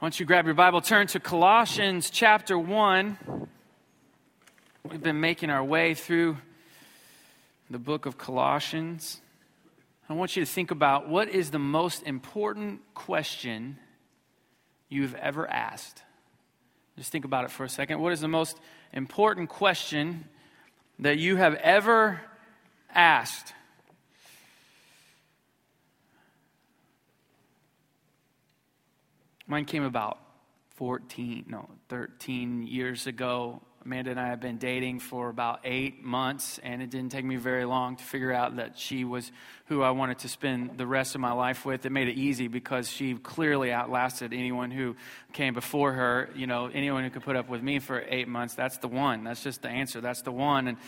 Don't 0.00 0.18
you 0.18 0.24
grab 0.24 0.46
your 0.46 0.54
Bible, 0.54 0.80
turn 0.80 1.08
to 1.08 1.20
Colossians 1.20 2.08
chapter 2.08 2.58
1. 2.58 3.18
We've 4.90 5.02
been 5.02 5.20
making 5.20 5.50
our 5.50 5.62
way 5.62 5.92
through 5.92 6.38
the 7.68 7.78
book 7.78 8.06
of 8.06 8.16
Colossians. 8.16 9.20
I 10.08 10.14
want 10.14 10.36
you 10.36 10.42
to 10.42 10.50
think 10.50 10.70
about 10.70 11.10
what 11.10 11.28
is 11.28 11.50
the 11.50 11.58
most 11.58 12.02
important 12.04 12.80
question 12.94 13.76
you've 14.88 15.14
ever 15.16 15.46
asked. 15.46 16.02
Just 16.96 17.12
think 17.12 17.26
about 17.26 17.44
it 17.44 17.50
for 17.50 17.64
a 17.64 17.68
second. 17.68 18.00
What 18.00 18.14
is 18.14 18.22
the 18.22 18.28
most 18.28 18.58
important 18.94 19.50
question 19.50 20.24
that 20.98 21.18
you 21.18 21.36
have 21.36 21.56
ever 21.56 22.22
asked? 22.94 23.52
Mine 29.50 29.64
came 29.64 29.82
about 29.82 30.16
14, 30.76 31.46
no, 31.48 31.68
13 31.88 32.68
years 32.68 33.08
ago. 33.08 33.60
Amanda 33.84 34.12
and 34.12 34.20
I 34.20 34.28
have 34.28 34.38
been 34.38 34.58
dating 34.58 35.00
for 35.00 35.28
about 35.28 35.58
eight 35.64 36.04
months, 36.04 36.60
and 36.62 36.80
it 36.80 36.88
didn't 36.88 37.10
take 37.10 37.24
me 37.24 37.34
very 37.34 37.64
long 37.64 37.96
to 37.96 38.04
figure 38.04 38.32
out 38.32 38.54
that 38.58 38.78
she 38.78 39.04
was 39.04 39.32
who 39.66 39.82
I 39.82 39.90
wanted 39.90 40.20
to 40.20 40.28
spend 40.28 40.78
the 40.78 40.86
rest 40.86 41.16
of 41.16 41.20
my 41.20 41.32
life 41.32 41.66
with. 41.66 41.84
It 41.84 41.90
made 41.90 42.06
it 42.06 42.16
easy 42.16 42.46
because 42.46 42.88
she 42.88 43.16
clearly 43.16 43.72
outlasted 43.72 44.32
anyone 44.32 44.70
who 44.70 44.94
came 45.32 45.52
before 45.52 45.94
her. 45.94 46.30
You 46.36 46.46
know, 46.46 46.70
anyone 46.72 47.02
who 47.02 47.10
could 47.10 47.24
put 47.24 47.34
up 47.34 47.48
with 47.48 47.60
me 47.60 47.80
for 47.80 48.04
eight 48.08 48.28
months, 48.28 48.54
that's 48.54 48.78
the 48.78 48.86
one. 48.86 49.24
That's 49.24 49.42
just 49.42 49.62
the 49.62 49.68
answer. 49.68 50.00
That's 50.00 50.22
the 50.22 50.30
one. 50.30 50.68
And 50.68 50.78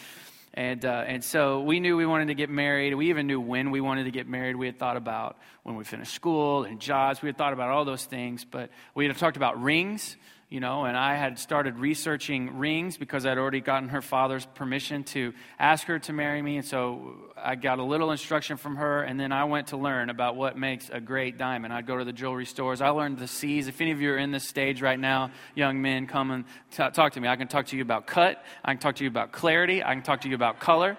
and, 0.55 0.84
uh, 0.84 1.05
and 1.06 1.24
so 1.24 1.62
we 1.62 1.80
knew 1.80 1.97
we 1.97 2.05
wanted 2.05 2.27
to 2.27 2.34
get 2.34 2.51
married. 2.51 2.95
We 2.95 3.09
even 3.09 3.27
knew 3.27 3.41
when 3.41 3.70
we 3.70 3.80
wanted 3.80 4.05
to 4.05 4.11
get 4.11 4.29
married. 4.29 4.56
We 4.56 4.66
had 4.66 4.78
thought 4.78 4.97
about 4.97 5.38
when 5.62 5.77
we 5.77 5.84
finished 5.84 6.12
school 6.12 6.65
and 6.65 6.78
jobs. 6.78 7.23
We 7.23 7.28
had 7.28 7.38
thought 7.38 7.55
about 7.55 7.70
all 7.70 7.84
those 7.84 8.05
things, 8.05 8.45
but 8.45 8.70
we 8.95 9.06
had 9.06 9.16
talked 9.16 9.37
about 9.37 9.62
rings 9.62 10.16
you 10.52 10.61
know, 10.61 10.84
and 10.84 10.98
I 10.98 11.15
had 11.15 11.38
started 11.38 11.79
researching 11.79 12.59
rings 12.59 12.98
because 12.98 13.25
I'd 13.25 13.39
already 13.39 13.62
gotten 13.62 13.89
her 13.89 14.03
father's 14.03 14.45
permission 14.45 15.03
to 15.05 15.33
ask 15.59 15.86
her 15.86 15.98
to 16.00 16.12
marry 16.12 16.42
me. 16.42 16.59
And 16.59 16.67
so 16.67 17.14
I 17.34 17.55
got 17.55 17.78
a 17.78 17.83
little 17.83 18.11
instruction 18.11 18.59
from 18.59 18.77
her, 18.77 19.03
and 19.03 19.19
then 19.19 19.33
I 19.33 19.44
went 19.44 19.69
to 19.69 19.78
learn 19.78 20.11
about 20.11 20.36
what 20.36 20.59
makes 20.59 20.91
a 20.91 21.00
great 21.00 21.39
diamond. 21.39 21.72
I'd 21.72 21.86
go 21.86 21.97
to 21.97 22.05
the 22.05 22.12
jewelry 22.12 22.44
stores. 22.44 22.83
I 22.83 22.91
learned 22.91 23.17
the 23.17 23.28
C's. 23.28 23.67
If 23.67 23.81
any 23.81 23.92
of 23.92 24.03
you 24.03 24.12
are 24.12 24.19
in 24.19 24.31
this 24.31 24.47
stage 24.47 24.83
right 24.83 25.00
now, 25.00 25.31
young 25.55 25.81
men, 25.81 26.06
come 26.06 26.31
and 26.31 26.44
t- 26.70 26.91
talk 26.91 27.14
to 27.14 27.20
me. 27.22 27.28
I 27.28 27.37
can 27.37 27.48
talk 27.48 27.69
to 27.69 27.77
you 27.77 27.83
about 27.83 28.06
cut, 28.06 28.44
I 28.62 28.75
can 28.75 28.81
talk 28.81 28.97
to 28.97 29.05
you 29.05 29.09
about 29.09 29.33
clarity, 29.33 29.83
I 29.83 29.94
can 29.94 30.03
talk 30.03 30.20
to 30.20 30.28
you 30.28 30.34
about 30.34 30.61
color. 30.61 30.98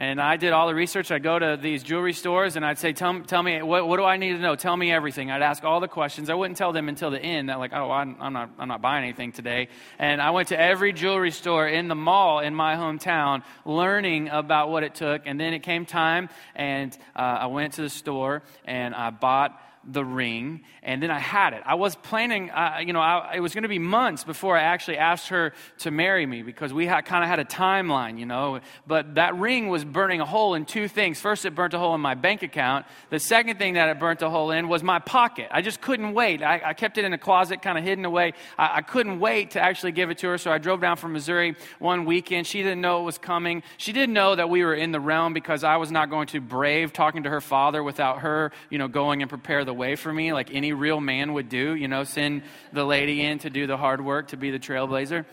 And 0.00 0.20
I 0.20 0.36
did 0.36 0.52
all 0.52 0.68
the 0.68 0.76
research. 0.76 1.10
I'd 1.10 1.24
go 1.24 1.40
to 1.40 1.58
these 1.60 1.82
jewelry 1.82 2.12
stores 2.12 2.54
and 2.54 2.64
I'd 2.64 2.78
say, 2.78 2.92
Tell, 2.92 3.20
tell 3.22 3.42
me, 3.42 3.60
what, 3.62 3.88
what, 3.88 3.96
do 3.96 4.04
I 4.04 4.16
need 4.16 4.34
to 4.34 4.38
know? 4.38 4.54
Tell 4.54 4.76
me 4.76 4.92
everything. 4.92 5.32
I'd 5.32 5.42
ask 5.42 5.64
all 5.64 5.80
the 5.80 5.88
questions. 5.88 6.30
I 6.30 6.34
wouldn't 6.34 6.56
tell 6.56 6.72
them 6.72 6.88
until 6.88 7.10
the 7.10 7.20
end 7.20 7.48
that, 7.48 7.58
like, 7.58 7.72
oh, 7.72 7.90
I'm, 7.90 8.16
I'm, 8.20 8.32
not, 8.32 8.50
I'm 8.60 8.68
not 8.68 8.80
buying 8.80 9.02
anything 9.02 9.32
today. 9.32 9.66
And 9.98 10.22
I 10.22 10.30
went 10.30 10.48
to 10.48 10.60
every 10.60 10.92
jewelry 10.92 11.32
store 11.32 11.66
in 11.66 11.88
the 11.88 11.96
mall 11.96 12.38
in 12.38 12.54
my 12.54 12.76
hometown 12.76 13.42
learning 13.64 14.28
about 14.28 14.70
what 14.70 14.84
it 14.84 14.94
took. 14.94 15.22
And 15.26 15.40
then 15.40 15.52
it 15.52 15.64
came 15.64 15.84
time 15.84 16.28
and 16.54 16.96
uh, 17.16 17.18
I 17.40 17.46
went 17.46 17.72
to 17.74 17.82
the 17.82 17.90
store 17.90 18.44
and 18.64 18.94
I 18.94 19.10
bought 19.10 19.60
the 19.84 20.04
ring, 20.04 20.62
and 20.82 21.02
then 21.02 21.10
I 21.10 21.18
had 21.18 21.52
it. 21.52 21.62
I 21.64 21.74
was 21.74 21.96
planning, 21.96 22.50
uh, 22.50 22.78
you 22.84 22.92
know, 22.92 23.00
I, 23.00 23.34
it 23.36 23.40
was 23.40 23.54
going 23.54 23.62
to 23.62 23.68
be 23.68 23.78
months 23.78 24.24
before 24.24 24.56
I 24.56 24.62
actually 24.62 24.98
asked 24.98 25.28
her 25.28 25.52
to 25.78 25.90
marry 25.90 26.26
me 26.26 26.42
because 26.42 26.72
we 26.72 26.86
kind 26.86 27.24
of 27.24 27.28
had 27.28 27.38
a 27.38 27.44
timeline, 27.44 28.18
you 28.18 28.26
know. 28.26 28.60
But 28.86 29.14
that 29.14 29.36
ring 29.36 29.68
was 29.68 29.84
burning 29.84 30.20
a 30.20 30.26
hole 30.26 30.54
in 30.54 30.64
two 30.64 30.88
things. 30.88 31.20
First, 31.20 31.44
it 31.44 31.54
burnt 31.54 31.74
a 31.74 31.78
hole 31.78 31.94
in 31.94 32.00
my 32.00 32.14
bank 32.14 32.42
account. 32.42 32.86
The 33.10 33.18
second 33.18 33.58
thing 33.58 33.74
that 33.74 33.88
it 33.88 33.98
burnt 33.98 34.22
a 34.22 34.30
hole 34.30 34.50
in 34.50 34.68
was 34.68 34.82
my 34.82 34.98
pocket. 34.98 35.48
I 35.50 35.62
just 35.62 35.80
couldn't 35.80 36.12
wait. 36.12 36.42
I, 36.42 36.60
I 36.64 36.74
kept 36.74 36.98
it 36.98 37.04
in 37.04 37.12
a 37.12 37.18
closet, 37.18 37.62
kind 37.62 37.78
of 37.78 37.84
hidden 37.84 38.04
away. 38.04 38.34
I, 38.58 38.78
I 38.78 38.82
couldn't 38.82 39.20
wait 39.20 39.52
to 39.52 39.60
actually 39.60 39.92
give 39.92 40.10
it 40.10 40.18
to 40.18 40.28
her, 40.28 40.38
so 40.38 40.50
I 40.50 40.58
drove 40.58 40.80
down 40.80 40.96
from 40.96 41.12
Missouri 41.12 41.56
one 41.78 42.04
weekend. 42.04 42.46
She 42.46 42.62
didn't 42.62 42.80
know 42.80 43.00
it 43.00 43.04
was 43.04 43.18
coming. 43.18 43.62
She 43.76 43.92
didn't 43.92 44.14
know 44.14 44.34
that 44.34 44.50
we 44.50 44.64
were 44.64 44.74
in 44.74 44.92
the 44.92 45.00
realm 45.00 45.32
because 45.32 45.64
I 45.64 45.76
was 45.76 45.90
not 45.90 46.10
going 46.10 46.26
to 46.28 46.40
brave 46.40 46.92
talking 46.92 47.22
to 47.22 47.30
her 47.30 47.40
father 47.40 47.82
without 47.82 48.20
her, 48.20 48.52
you 48.70 48.78
know, 48.78 48.88
going 48.88 49.22
and 49.22 49.28
prepare 49.28 49.64
the 49.64 49.77
way 49.78 49.96
for 49.96 50.12
me 50.12 50.32
like 50.32 50.52
any 50.52 50.72
real 50.74 51.00
man 51.00 51.32
would 51.32 51.48
do, 51.48 51.74
you 51.74 51.88
know, 51.88 52.04
send 52.04 52.42
the 52.72 52.84
lady 52.84 53.22
in 53.22 53.38
to 53.38 53.50
do 53.50 53.66
the 53.66 53.76
hard 53.76 54.04
work, 54.04 54.28
to 54.28 54.36
be 54.36 54.50
the 54.50 54.58
trailblazer. 54.58 55.24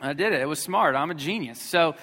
I 0.00 0.12
did 0.12 0.32
it. 0.32 0.40
It 0.40 0.46
was 0.46 0.60
smart. 0.60 0.94
I'm 0.94 1.10
a 1.10 1.14
genius. 1.14 1.60
So 1.60 1.94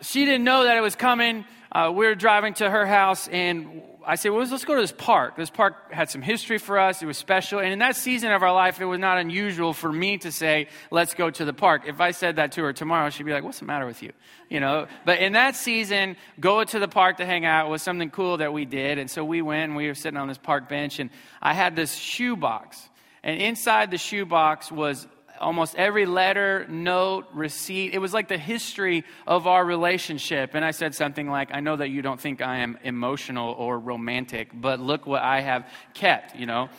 she 0.00 0.24
didn't 0.24 0.44
know 0.44 0.64
that 0.64 0.76
it 0.76 0.80
was 0.80 0.96
coming. 0.96 1.44
Uh, 1.72 1.90
we 1.90 2.06
were 2.06 2.14
driving 2.14 2.52
to 2.52 2.68
her 2.68 2.84
house, 2.84 3.28
and 3.28 3.82
I 4.06 4.16
said, 4.16 4.30
well, 4.30 4.44
let's 4.44 4.64
go 4.64 4.74
to 4.74 4.80
this 4.80 4.92
park. 4.92 5.36
This 5.36 5.48
park 5.48 5.92
had 5.92 6.10
some 6.10 6.20
history 6.20 6.58
for 6.58 6.78
us. 6.78 7.02
It 7.02 7.06
was 7.06 7.16
special. 7.16 7.60
And 7.60 7.72
in 7.72 7.78
that 7.78 7.96
season 7.96 8.30
of 8.32 8.42
our 8.42 8.52
life, 8.52 8.80
it 8.80 8.84
was 8.84 8.98
not 8.98 9.16
unusual 9.18 9.72
for 9.72 9.90
me 9.90 10.18
to 10.18 10.32
say, 10.32 10.68
let's 10.90 11.14
go 11.14 11.30
to 11.30 11.44
the 11.44 11.52
park. 11.54 11.84
If 11.86 12.00
I 12.00 12.10
said 12.10 12.36
that 12.36 12.52
to 12.52 12.62
her 12.64 12.72
tomorrow, 12.72 13.10
she'd 13.10 13.24
be 13.24 13.32
like, 13.32 13.44
what's 13.44 13.60
the 13.60 13.64
matter 13.64 13.86
with 13.86 14.02
you? 14.02 14.12
You 14.50 14.60
know, 14.60 14.86
but 15.06 15.20
in 15.20 15.32
that 15.32 15.56
season, 15.56 16.16
go 16.40 16.62
to 16.62 16.78
the 16.78 16.88
park 16.88 17.18
to 17.18 17.26
hang 17.26 17.46
out 17.46 17.70
was 17.70 17.80
something 17.80 18.10
cool 18.10 18.38
that 18.38 18.52
we 18.52 18.64
did. 18.64 18.98
And 18.98 19.10
so 19.10 19.24
we 19.24 19.40
went 19.40 19.70
and 19.70 19.76
we 19.76 19.86
were 19.86 19.94
sitting 19.94 20.18
on 20.18 20.28
this 20.28 20.38
park 20.38 20.68
bench 20.68 20.98
and 20.98 21.10
I 21.40 21.54
had 21.54 21.76
this 21.76 21.94
shoe 21.94 22.36
box. 22.36 22.88
And 23.22 23.40
inside 23.40 23.90
the 23.90 23.98
shoe 23.98 24.26
box 24.26 24.70
was 24.70 25.06
almost 25.42 25.74
every 25.74 26.06
letter, 26.06 26.66
note, 26.68 27.26
receipt. 27.32 27.92
It 27.92 27.98
was 27.98 28.14
like 28.14 28.28
the 28.28 28.38
history 28.38 29.04
of 29.26 29.46
our 29.46 29.64
relationship. 29.64 30.54
And 30.54 30.64
I 30.64 30.70
said 30.70 30.94
something 30.94 31.28
like, 31.28 31.50
I 31.52 31.60
know 31.60 31.76
that 31.76 31.88
you 31.88 32.00
don't 32.00 32.20
think 32.20 32.40
I 32.40 32.58
am 32.58 32.78
emotional 32.82 33.52
or 33.52 33.78
romantic, 33.78 34.48
but 34.54 34.80
look 34.80 35.06
what 35.06 35.22
I 35.22 35.40
have 35.40 35.68
kept, 35.94 36.36
you 36.36 36.46
know? 36.46 36.70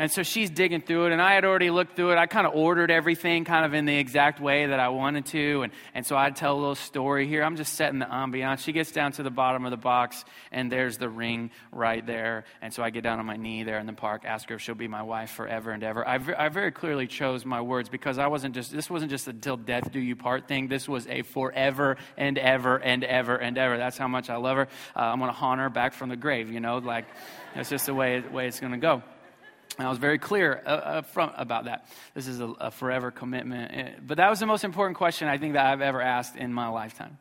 And 0.00 0.10
so 0.10 0.22
she's 0.22 0.48
digging 0.48 0.80
through 0.80 1.08
it, 1.08 1.12
and 1.12 1.20
I 1.20 1.34
had 1.34 1.44
already 1.44 1.68
looked 1.68 1.94
through 1.94 2.12
it. 2.12 2.16
I 2.16 2.24
kind 2.24 2.46
of 2.46 2.54
ordered 2.54 2.90
everything 2.90 3.44
kind 3.44 3.66
of 3.66 3.74
in 3.74 3.84
the 3.84 3.98
exact 3.98 4.40
way 4.40 4.64
that 4.64 4.80
I 4.80 4.88
wanted 4.88 5.26
to. 5.26 5.60
And, 5.60 5.72
and 5.94 6.06
so 6.06 6.16
I'd 6.16 6.36
tell 6.36 6.54
a 6.54 6.58
little 6.58 6.74
story 6.74 7.26
here. 7.26 7.42
I'm 7.42 7.56
just 7.56 7.74
setting 7.74 7.98
the 7.98 8.06
ambiance. 8.06 8.60
She 8.60 8.72
gets 8.72 8.92
down 8.92 9.12
to 9.12 9.22
the 9.22 9.30
bottom 9.30 9.66
of 9.66 9.72
the 9.72 9.76
box, 9.76 10.24
and 10.50 10.72
there's 10.72 10.96
the 10.96 11.10
ring 11.10 11.50
right 11.70 12.04
there. 12.06 12.44
And 12.62 12.72
so 12.72 12.82
I 12.82 12.88
get 12.88 13.02
down 13.02 13.18
on 13.18 13.26
my 13.26 13.36
knee 13.36 13.62
there 13.62 13.78
in 13.78 13.84
the 13.84 13.92
park, 13.92 14.22
ask 14.24 14.48
her 14.48 14.54
if 14.54 14.62
she'll 14.62 14.74
be 14.74 14.88
my 14.88 15.02
wife 15.02 15.32
forever 15.32 15.70
and 15.70 15.84
ever. 15.84 16.08
I, 16.08 16.14
I 16.14 16.48
very 16.48 16.72
clearly 16.72 17.06
chose 17.06 17.44
my 17.44 17.60
words 17.60 17.90
because 17.90 18.16
I 18.16 18.28
wasn't 18.28 18.54
just, 18.54 18.72
this 18.72 18.88
wasn't 18.88 19.10
just 19.10 19.28
a 19.28 19.34
till 19.34 19.58
death 19.58 19.92
do 19.92 20.00
you 20.00 20.16
part 20.16 20.48
thing. 20.48 20.68
This 20.68 20.88
was 20.88 21.06
a 21.08 21.20
forever 21.20 21.98
and 22.16 22.38
ever 22.38 22.78
and 22.78 23.04
ever 23.04 23.36
and 23.36 23.58
ever. 23.58 23.76
That's 23.76 23.98
how 23.98 24.08
much 24.08 24.30
I 24.30 24.36
love 24.36 24.56
her. 24.56 24.68
Uh, 24.96 25.00
I'm 25.00 25.18
going 25.18 25.28
to 25.28 25.36
haunt 25.36 25.60
her 25.60 25.68
back 25.68 25.92
from 25.92 26.08
the 26.08 26.16
grave, 26.16 26.50
you 26.50 26.60
know, 26.60 26.78
like 26.78 27.04
that's 27.54 27.68
just 27.68 27.84
the 27.84 27.92
way, 27.92 28.20
way 28.20 28.46
it's 28.46 28.60
going 28.60 28.72
to 28.72 28.78
go. 28.78 29.02
And 29.78 29.86
I 29.86 29.90
was 29.90 29.98
very 29.98 30.18
clear 30.18 30.62
uh, 30.66 31.02
front 31.02 31.32
about 31.36 31.64
that. 31.64 31.86
This 32.14 32.26
is 32.26 32.40
a, 32.40 32.48
a, 32.60 32.70
forever 32.70 33.10
commitment. 33.10 33.72
Eh, 33.72 33.90
but 34.06 34.18
that 34.18 34.28
was 34.28 34.40
the 34.40 34.46
most 34.46 34.64
important 34.64 34.96
question 34.96 35.28
I 35.28 35.38
think 35.38 35.54
that 35.54 35.64
I've 35.64 35.80
ever 35.80 36.02
asked 36.02 36.36
in 36.36 36.52
my 36.52 36.68
lifetime. 36.68 37.18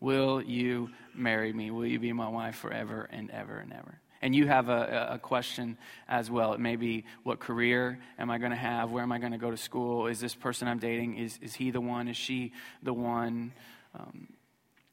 Will 0.00 0.40
you 0.40 0.90
marry 1.14 1.52
me? 1.52 1.70
Will 1.70 1.86
you 1.86 1.98
be 1.98 2.12
my 2.12 2.28
wife 2.28 2.56
forever 2.56 3.08
and 3.12 3.30
ever 3.30 3.58
and 3.58 3.72
ever? 3.72 4.00
And 4.22 4.34
you 4.34 4.46
have 4.46 4.68
a, 4.68 5.10
a 5.12 5.18
question 5.18 5.76
as 6.08 6.30
well. 6.30 6.52
It 6.52 6.60
may 6.60 6.76
be 6.76 7.04
what 7.24 7.40
career 7.40 7.98
am 8.18 8.30
I 8.30 8.38
going 8.38 8.50
to 8.50 8.56
have? 8.56 8.90
Where 8.90 9.02
am 9.02 9.12
I 9.12 9.18
going 9.18 9.32
to 9.32 9.38
go 9.38 9.50
to 9.50 9.56
school? 9.56 10.06
Is 10.06 10.20
this 10.20 10.34
person 10.34 10.66
I'm 10.66 10.78
dating, 10.78 11.18
is, 11.18 11.38
is 11.42 11.54
he 11.54 11.70
the 11.70 11.80
one? 11.80 12.08
Is 12.08 12.16
she 12.16 12.52
the 12.82 12.92
one? 12.92 13.52
Um, 13.94 14.28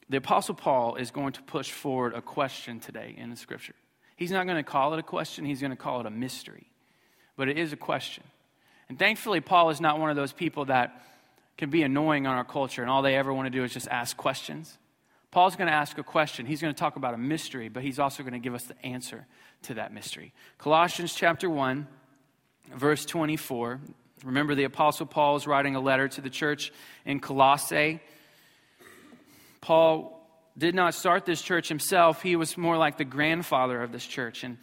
the 0.09 0.17
Apostle 0.17 0.55
Paul 0.55 0.95
is 0.95 1.11
going 1.11 1.33
to 1.33 1.41
push 1.43 1.71
forward 1.71 2.13
a 2.13 2.21
question 2.21 2.79
today 2.79 3.15
in 3.17 3.29
the 3.29 3.35
scripture. 3.35 3.75
He's 4.15 4.31
not 4.31 4.45
going 4.45 4.57
to 4.57 4.63
call 4.63 4.93
it 4.93 4.99
a 4.99 5.03
question, 5.03 5.45
he's 5.45 5.59
going 5.59 5.71
to 5.71 5.77
call 5.77 5.99
it 5.99 6.05
a 6.05 6.11
mystery 6.11 6.67
but 7.35 7.49
it 7.49 7.57
is 7.57 7.73
a 7.73 7.77
question. 7.77 8.23
And 8.89 8.99
thankfully, 8.99 9.41
Paul 9.41 9.69
is 9.69 9.81
not 9.81 9.99
one 9.99 10.09
of 10.09 10.15
those 10.15 10.31
people 10.31 10.65
that 10.65 11.01
can 11.57 11.69
be 11.69 11.83
annoying 11.83 12.27
on 12.27 12.35
our 12.35 12.43
culture 12.43 12.81
and 12.81 12.91
all 12.91 13.01
they 13.01 13.15
ever 13.15 13.33
want 13.33 13.45
to 13.45 13.49
do 13.49 13.63
is 13.63 13.73
just 13.73 13.87
ask 13.87 14.15
questions. 14.17 14.77
Paul's 15.31 15.55
going 15.55 15.67
to 15.67 15.73
ask 15.73 15.97
a 15.97 16.03
question. 16.03 16.45
He's 16.45 16.61
going 16.61 16.73
to 16.73 16.79
talk 16.79 16.95
about 16.95 17.13
a 17.13 17.17
mystery, 17.17 17.67
but 17.67 17.83
he's 17.83 17.99
also 17.99 18.23
going 18.23 18.33
to 18.33 18.39
give 18.39 18.53
us 18.53 18.63
the 18.63 18.85
answer 18.85 19.25
to 19.63 19.73
that 19.75 19.93
mystery. 19.93 20.33
Colossians 20.57 21.13
chapter 21.13 21.49
1, 21.49 21.87
verse 22.73 23.05
24. 23.05 23.81
Remember, 24.23 24.55
the 24.55 24.63
Apostle 24.63 25.05
Paul 25.05 25.35
is 25.35 25.45
writing 25.45 25.75
a 25.75 25.81
letter 25.81 26.07
to 26.07 26.21
the 26.21 26.29
church 26.29 26.71
in 27.05 27.19
Colossae. 27.19 27.99
Paul 29.59 30.25
did 30.57 30.73
not 30.73 30.93
start 30.93 31.25
this 31.25 31.41
church 31.41 31.67
himself, 31.67 32.21
he 32.21 32.35
was 32.37 32.57
more 32.57 32.77
like 32.77 32.97
the 32.97 33.03
grandfather 33.03 33.81
of 33.81 33.91
this 33.91 34.05
church. 34.05 34.43
And 34.43 34.57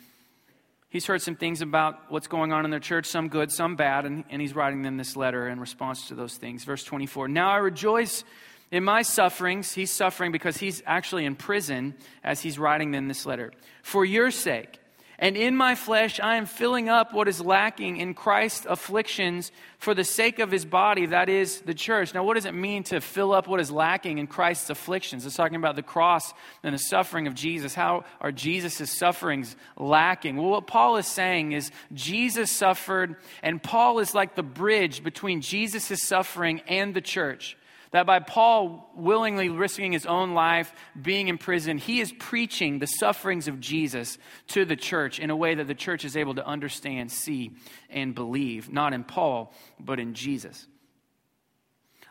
he's 0.93 1.07
heard 1.07 1.23
some 1.23 1.35
things 1.35 1.63
about 1.63 2.11
what's 2.11 2.29
going 2.29 2.53
on 2.53 2.65
in 2.65 2.71
their 2.71 2.79
church, 2.79 3.07
some 3.07 3.29
good, 3.29 3.51
some 3.51 3.75
bad, 3.75 4.05
and, 4.05 4.25
and 4.31 4.41
he's 4.41 4.55
writing 4.55 4.83
them 4.83 4.99
this 4.99 5.17
letter 5.17 5.49
in 5.49 5.59
response 5.59 6.09
to 6.09 6.15
those 6.15 6.37
things. 6.37 6.65
Verse 6.65 6.85
24 6.85 7.27
Now 7.29 7.51
I 7.51 7.57
rejoice 7.57 8.23
in 8.71 8.85
my 8.85 9.03
sufferings. 9.03 9.73
He's 9.73 9.91
suffering 9.91 10.31
because 10.31 10.59
he's 10.59 10.83
actually 10.87 11.25
in 11.25 11.35
prison 11.35 11.95
as 12.23 12.41
he's 12.41 12.59
writing 12.59 12.93
them 12.93 13.09
this 13.09 13.27
letter. 13.27 13.53
For 13.83 14.05
your 14.05 14.31
sake, 14.31 14.79
And 15.23 15.37
in 15.37 15.57
my 15.57 15.77
flesh, 15.77 16.19
I 16.19 16.35
am 16.35 16.47
filling 16.47 16.89
up 16.89 17.15
what 17.15 17.29
is 17.29 17.41
lacking 17.41 17.99
in 17.99 18.13
Christ's 18.13 18.67
afflictions 18.67 19.53
for 19.79 19.95
the 19.95 20.03
sake 20.03 20.41
of 20.41 20.51
his 20.51 20.65
body, 20.65 21.07
that 21.07 21.29
is 21.29 21.61
the 21.61 21.75
church. 21.75 22.13
Now, 22.13 22.25
what 22.25 22.35
does 22.35 22.45
it 22.45 22.55
mean 22.55 22.83
to 22.85 23.01
fill 23.01 23.33
up 23.33 23.47
what 23.47 23.61
is 23.61 23.71
lacking 23.71 24.19
in 24.19 24.27
Christ's 24.27 24.69
afflictions? 24.69 25.25
It's 25.25 25.37
talking 25.37 25.55
about 25.55 25.77
the 25.77 25.83
cross 25.83 26.35
and 26.65 26.75
the 26.75 26.79
suffering 26.79 27.29
of 27.29 27.35
Jesus. 27.35 27.73
How 27.73 28.05
are 28.21 28.33
Jesus' 28.33 28.91
sufferings 28.91 29.55
lacking? 29.79 30.39
Well, 30.39 30.51
what 30.51 30.67
Paul 30.67 30.97
is 30.97 31.07
saying 31.07 31.53
is 31.53 31.71
Jesus 31.93 32.51
suffered, 32.51 33.15
and 33.45 33.63
Paul 33.63 34.01
is 34.01 34.17
like 34.17 34.35
the 34.35 34.43
bridge 34.43 35.05
between 35.05 35.41
Jesus' 35.41 36.03
suffering 36.03 36.63
and 36.67 36.95
the 36.95 37.01
church. 37.01 37.57
That 37.93 38.07
by 38.07 38.19
Paul 38.19 38.91
willingly 38.95 39.49
risking 39.49 39.93
his 39.93 40.07
own 40.07 40.35
life, 40.35 40.73
being 41.01 41.29
in 41.29 41.39
prison, 41.39 41.79
he 41.79 42.01
is 42.01 42.13
preaching 42.19 42.79
the 42.79 42.87
sufferings 42.87 43.49
of 43.49 43.61
Jesus 43.61 44.19
to 44.49 44.65
the 44.65 44.77
church 44.77 45.19
in 45.19 45.31
a 45.31 45.37
way 45.37 45.55
that 45.55 45.67
the 45.67 45.75
church 45.75 46.05
is 46.05 46.17
able 46.17 46.35
to 46.35 46.47
understand, 46.47 47.13
see, 47.13 47.53
and 47.91 48.15
believe, 48.15 48.73
not 48.73 48.93
in 48.93 49.05
Paul, 49.05 49.55
but 49.79 50.01
in 50.01 50.15
Jesus 50.15 50.67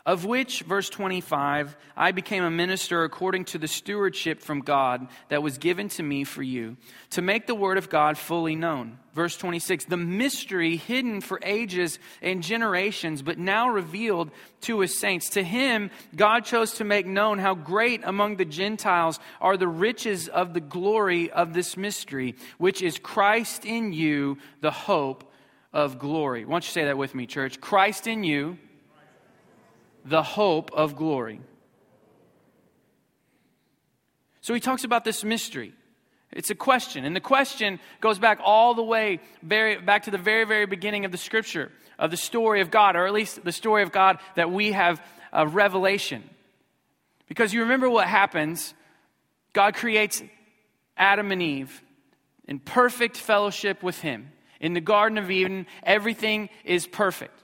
of 0.04 0.24
which, 0.24 0.62
verse 0.62 0.88
25, 0.88 1.76
I 1.96 2.10
became 2.12 2.42
a 2.42 2.50
minister 2.50 3.04
according 3.04 3.44
to 3.46 3.58
the 3.58 3.68
stewardship 3.68 4.40
from 4.40 4.60
God 4.60 5.06
that 5.28 5.42
was 5.42 5.58
given 5.58 5.88
to 5.90 6.02
me 6.02 6.24
for 6.24 6.42
you, 6.42 6.76
to 7.10 7.22
make 7.22 7.46
the 7.46 7.54
word 7.54 7.78
of 7.78 7.88
God 7.88 8.18
fully 8.18 8.56
known. 8.56 8.98
Verse 9.14 9.36
26, 9.36 9.84
the 9.84 9.96
mystery 9.96 10.76
hidden 10.76 11.20
for 11.20 11.38
ages 11.42 11.98
and 12.20 12.42
generations, 12.42 13.22
but 13.22 13.38
now 13.38 13.68
revealed 13.68 14.30
to 14.62 14.80
his 14.80 14.98
saints. 14.98 15.30
To 15.30 15.42
him, 15.42 15.90
God 16.16 16.44
chose 16.44 16.74
to 16.74 16.84
make 16.84 17.06
known 17.06 17.38
how 17.38 17.54
great 17.54 18.00
among 18.04 18.36
the 18.36 18.44
Gentiles 18.44 19.20
are 19.40 19.56
the 19.56 19.68
riches 19.68 20.28
of 20.28 20.54
the 20.54 20.60
glory 20.60 21.30
of 21.30 21.52
this 21.52 21.76
mystery, 21.76 22.34
which 22.58 22.82
is 22.82 22.98
Christ 22.98 23.64
in 23.64 23.92
you, 23.92 24.38
the 24.60 24.70
hope 24.70 25.30
of 25.72 25.98
glory. 25.98 26.44
Why 26.44 26.54
don't 26.54 26.64
you 26.64 26.72
say 26.72 26.86
that 26.86 26.98
with 26.98 27.14
me, 27.14 27.26
church? 27.26 27.60
Christ 27.60 28.06
in 28.06 28.24
you 28.24 28.58
the 30.04 30.22
hope 30.22 30.70
of 30.72 30.96
glory. 30.96 31.40
So 34.40 34.54
he 34.54 34.60
talks 34.60 34.84
about 34.84 35.04
this 35.04 35.22
mystery. 35.22 35.72
It's 36.32 36.50
a 36.50 36.54
question, 36.54 37.04
and 37.04 37.14
the 37.14 37.20
question 37.20 37.78
goes 38.00 38.18
back 38.18 38.40
all 38.42 38.74
the 38.74 38.82
way 38.82 39.20
very, 39.42 39.76
back 39.76 40.04
to 40.04 40.10
the 40.10 40.18
very, 40.18 40.44
very 40.44 40.66
beginning 40.66 41.04
of 41.04 41.12
the 41.12 41.18
scripture, 41.18 41.70
of 41.98 42.10
the 42.10 42.16
story 42.16 42.60
of 42.62 42.70
God, 42.70 42.96
or 42.96 43.06
at 43.06 43.12
least 43.12 43.44
the 43.44 43.52
story 43.52 43.82
of 43.82 43.92
God 43.92 44.18
that 44.34 44.50
we 44.50 44.72
have 44.72 45.04
a 45.32 45.46
revelation. 45.46 46.28
Because 47.28 47.52
you 47.52 47.60
remember 47.60 47.88
what 47.88 48.08
happens 48.08 48.74
God 49.52 49.74
creates 49.74 50.22
Adam 50.96 51.30
and 51.30 51.42
Eve 51.42 51.82
in 52.48 52.58
perfect 52.58 53.16
fellowship 53.16 53.82
with 53.82 54.00
Him. 54.00 54.32
In 54.60 54.72
the 54.72 54.80
Garden 54.80 55.18
of 55.18 55.30
Eden, 55.30 55.66
everything 55.82 56.48
is 56.64 56.86
perfect. 56.86 57.41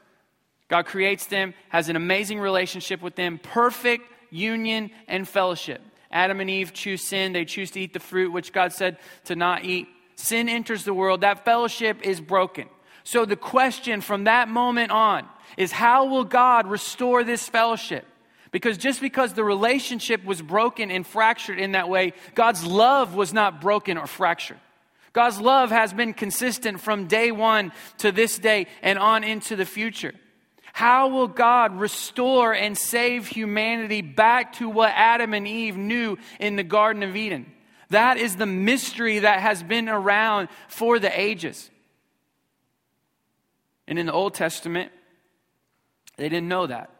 God 0.69 0.87
creates 0.87 1.27
them, 1.27 1.55
has 1.71 1.89
an 1.89 1.97
amazing 1.97 2.41
relationship 2.41 3.03
with 3.03 3.17
them, 3.17 3.39
perfect 3.39 4.05
union 4.31 4.91
and 5.07 5.27
fellowship. 5.27 5.81
Adam 6.11 6.41
and 6.41 6.49
Eve 6.49 6.73
choose 6.73 7.03
sin. 7.03 7.33
They 7.33 7.45
choose 7.45 7.71
to 7.73 7.81
eat 7.81 7.93
the 7.93 8.01
fruit, 8.01 8.33
which 8.33 8.53
God 8.53 8.73
said 8.73 8.99
to 9.25 9.37
not 9.37 9.65
eat. 9.65 9.89
Sin 10.17 10.49
enters 10.49 10.85
the 10.85 10.95
world. 10.95 11.21
That 11.21 11.45
fellowship 11.45 12.03
is 12.03 12.21
broken. 12.21 12.69
So 13.05 13.25
the 13.25 13.37
question 13.37 14.01
from 14.01 14.25
that 14.25 14.49
moment 14.49 14.91
on 14.91 15.27
is 15.57 15.73
how 15.73 16.07
will 16.07 16.25
God 16.25 16.67
restore 16.67 17.25
this 17.25 17.49
fellowship? 17.49 18.05
Because 18.51 18.79
just 18.79 19.01
because 19.01 19.35
the 19.35 19.45
relationship 19.45 20.25
was 20.25 20.41
broken 20.41 20.91
and 20.91 21.07
fractured 21.07 21.59
in 21.59 21.73
that 21.73 21.89
way, 21.89 22.15
God's 22.35 22.65
love 22.65 23.15
was 23.15 23.33
not 23.33 23.61
broken 23.61 23.99
or 23.99 24.07
fractured. 24.07 24.59
God's 25.13 25.41
love 25.41 25.71
has 25.71 25.93
been 25.93 26.15
consistent 26.15 26.81
from 26.81 27.07
day 27.07 27.31
one 27.31 27.73
to 27.99 28.13
this 28.13 28.39
day 28.39 28.67
and 28.83 28.99
on 28.99 29.25
into 29.25 29.57
the 29.57 29.67
future. 29.67 30.13
How 30.79 31.09
will 31.09 31.27
God 31.27 31.81
restore 31.81 32.55
and 32.55 32.79
save 32.79 33.27
humanity 33.27 34.01
back 34.01 34.53
to 34.59 34.69
what 34.69 34.93
Adam 34.95 35.35
and 35.35 35.45
Eve 35.45 35.77
knew 35.77 36.19
in 36.39 36.55
the 36.55 36.63
Garden 36.63 37.03
of 37.03 37.17
Eden? 37.17 37.53
That 37.91 38.17
is 38.17 38.37
the 38.37 38.47
mystery 38.47 39.19
that 39.19 39.41
has 39.41 39.61
been 39.61 39.89
around 39.89 40.51
for 40.69 41.01
the 41.01 41.11
ages. 41.21 41.69
And 43.89 43.99
in 43.99 44.07
the 44.07 44.13
Old 44.13 44.35
Testament, 44.35 44.93
they 46.17 46.29
didn't 46.29 46.47
know 46.47 46.69
that. 46.69 46.93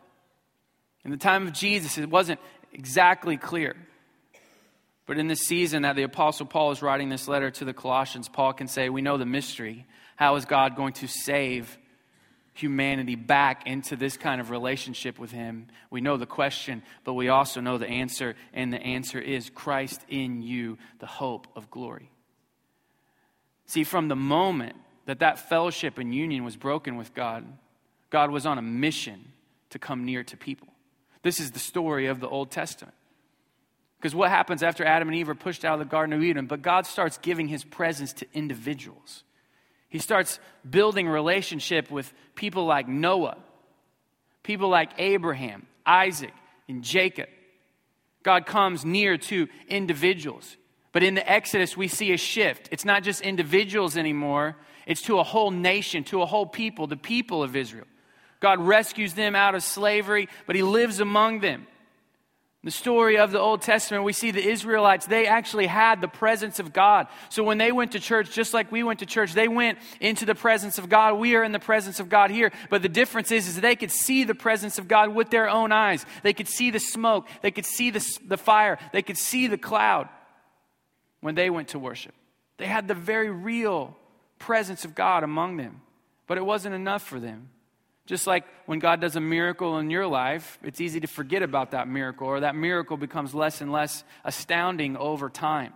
In 1.05 1.13
the 1.13 1.17
time 1.17 1.47
of 1.47 1.53
Jesus, 1.53 1.99
it 1.99 2.11
wasn't 2.11 2.41
exactly 2.73 3.37
clear. 3.37 3.77
But 5.07 5.19
in 5.19 5.29
this 5.29 5.43
season 5.43 5.83
that 5.83 5.95
the 5.95 6.03
Apostle 6.03 6.47
Paul 6.47 6.73
is 6.73 6.83
writing 6.83 7.11
this 7.11 7.29
letter 7.29 7.53
to 7.53 7.65
the 7.65 7.73
Colossians, 7.73 8.29
Paul 8.29 8.55
can 8.55 8.67
say, 8.67 8.89
We 8.89 9.03
know 9.03 9.19
the 9.19 9.25
mystery. 9.25 9.87
How 10.17 10.35
is 10.35 10.47
God 10.47 10.75
going 10.75 10.95
to 10.95 11.07
save 11.07 11.79
humanity 12.59 13.15
back 13.15 13.67
into 13.67 13.97
this 13.97 14.17
kind 14.17 14.41
of 14.41 14.51
relationship 14.51 15.19
with 15.19 15.31
Him? 15.31 15.69
We 15.91 16.01
know 16.01 16.17
the 16.17 16.27
question, 16.27 16.83
but 17.05 17.15
we 17.15 17.29
also 17.29 17.61
know 17.61 17.79
the 17.79 17.89
answer, 17.89 18.35
and 18.53 18.73
the 18.73 18.83
answer 18.83 19.19
is 19.19 19.51
Christ 19.51 20.01
in 20.09 20.43
you, 20.43 20.79
the 20.99 21.07
hope 21.07 21.47
of 21.55 21.71
glory. 21.71 22.11
See, 23.67 23.85
from 23.85 24.09
the 24.09 24.17
moment 24.17 24.77
that 25.07 25.21
that 25.21 25.49
fellowship 25.49 25.99
and 25.99 26.15
union 26.15 26.45
was 26.45 26.57
broken 26.57 26.97
with 26.97 27.15
God, 27.15 27.45
God 28.11 28.31
was 28.31 28.47
on 28.47 28.59
a 28.59 28.63
mission 28.63 29.33
to 29.71 29.79
come 29.79 30.05
near 30.05 30.25
to 30.25 30.37
people. 30.37 30.69
This 31.23 31.41
is 31.41 31.51
the 31.51 31.59
story 31.59 32.07
of 32.07 32.21
the 32.21 32.29
Old 32.29 32.51
Testament. 32.51 32.95
Because 33.99 34.15
what 34.15 34.31
happens 34.31 34.63
after 34.63 34.85
Adam 34.85 35.09
and 35.09 35.17
Eve 35.17 35.29
are 35.29 35.35
pushed 35.35 35.65
out 35.65 35.75
of 35.75 35.81
the 35.81 35.85
Garden 35.91 36.13
of 36.13 36.23
Eden? 36.23 36.47
But 36.47 36.63
God 36.63 36.87
starts 36.87 37.19
giving 37.19 37.49
his 37.49 37.65
presence 37.65 38.13
to 38.15 38.27
individuals. 38.33 39.25
He 39.89 39.99
starts 39.99 40.39
building 40.69 41.09
relationship 41.09 41.91
with 41.91 42.13
people 42.35 42.67
like 42.67 42.89
Noah, 42.89 43.39
people 44.43 44.69
like 44.69 44.91
Abraham, 44.99 45.67
Isaac, 45.87 46.35
and 46.69 46.85
Jacob. 46.85 47.29
God 48.23 48.47
comes 48.47 48.85
near 48.85 49.17
to 49.17 49.49
individuals. 49.69 50.57
But 50.93 51.03
in 51.03 51.15
the 51.15 51.31
Exodus, 51.31 51.77
we 51.77 51.89
see 51.89 52.13
a 52.13 52.17
shift. 52.17 52.69
It's 52.71 52.85
not 52.85 53.03
just 53.03 53.21
individuals 53.21 53.97
anymore, 53.97 54.57
it's 54.87 55.03
to 55.03 55.19
a 55.19 55.23
whole 55.23 55.51
nation, 55.51 56.05
to 56.05 56.23
a 56.23 56.27
whole 56.27 56.47
people, 56.47 56.87
the 56.87 56.97
people 56.97 57.43
of 57.43 57.57
Israel. 57.57 57.87
God 58.41 58.61
rescues 58.61 59.15
them 59.15 59.35
out 59.35 59.55
of 59.55 59.63
slavery, 59.63 60.29
but 60.47 60.57
He 60.57 60.63
lives 60.63 61.01
among 61.01 61.41
them. 61.41 61.67
The 62.69 62.73
story 62.73 63.17
of 63.17 63.33
the 63.33 63.39
Old 63.39 63.63
Testament, 63.63 64.05
we 64.05 64.13
see 64.13 64.31
the 64.31 64.47
Israelites, 64.47 65.07
they 65.07 65.27
actually 65.27 65.67
had 65.67 66.03
the 66.03 66.07
presence 66.07 66.59
of 66.59 66.75
God. 66.75 67.07
So 67.31 67.43
when 67.43 67.57
they 67.57 67.73
went 67.73 67.93
to 67.93 67.99
church, 67.99 68.31
just 68.31 68.53
like 68.53 68.71
we 68.71 68.83
went 68.83 68.99
to 68.99 69.07
church, 69.07 69.33
they 69.33 69.49
went 69.49 69.79
into 70.01 70.27
the 70.27 70.35
presence 70.35 70.77
of 70.77 70.91
God. 70.91 71.15
We 71.15 71.35
are 71.35 71.43
in 71.43 71.53
the 71.53 71.59
presence 71.59 71.99
of 71.99 72.11
God 72.11 72.31
here. 72.31 72.53
But 72.69 72.83
the 72.83 72.91
difference 72.91 73.33
is, 73.33 73.49
is 73.49 73.59
they 73.59 73.75
could 73.75 73.91
see 73.91 74.23
the 74.23 74.35
presence 74.35 74.79
of 74.79 74.87
God 74.87 75.15
with 75.15 75.31
their 75.31 75.49
own 75.49 75.73
eyes. 75.73 76.05
They 76.23 76.35
could 76.35 76.47
see 76.47 76.71
the 76.71 76.79
smoke. 76.79 77.27
They 77.41 77.51
could 77.51 77.65
see 77.65 77.89
the, 77.89 78.07
the 78.27 78.37
fire. 78.37 78.79
They 78.93 79.01
could 79.01 79.17
see 79.17 79.47
the 79.47 79.57
cloud 79.57 80.11
when 81.23 81.37
they 81.37 81.49
went 81.49 81.69
to 81.69 81.79
worship. 81.79 82.13
They 82.59 82.67
had 82.67 82.87
the 82.87 82.93
very 82.93 83.31
real 83.31 83.97
presence 84.39 84.85
of 84.85 84.95
God 84.95 85.25
among 85.25 85.57
them. 85.57 85.81
But 86.27 86.37
it 86.37 86.45
wasn't 86.45 86.75
enough 86.75 87.03
for 87.03 87.19
them. 87.19 87.49
Just 88.09 88.27
like 88.27 88.47
when 88.65 88.79
God 88.79 89.03
does 89.03 89.17
a 89.17 89.21
miracle 89.21 89.77
in 89.77 89.91
your 89.91 90.07
life, 90.07 90.59
it's 90.63 90.81
easy 90.81 90.99
to 91.01 91.07
forget 91.07 91.43
about 91.43 91.73
that 91.73 91.89
miracle, 91.89 92.27
or 92.27 92.41
that 92.41 92.57
miracle 92.57 92.97
becomes 92.97 93.35
less 93.35 93.61
and 93.61 93.71
less 93.71 94.03
astounding 94.25 94.97
over 94.97 95.29
time. 95.29 95.75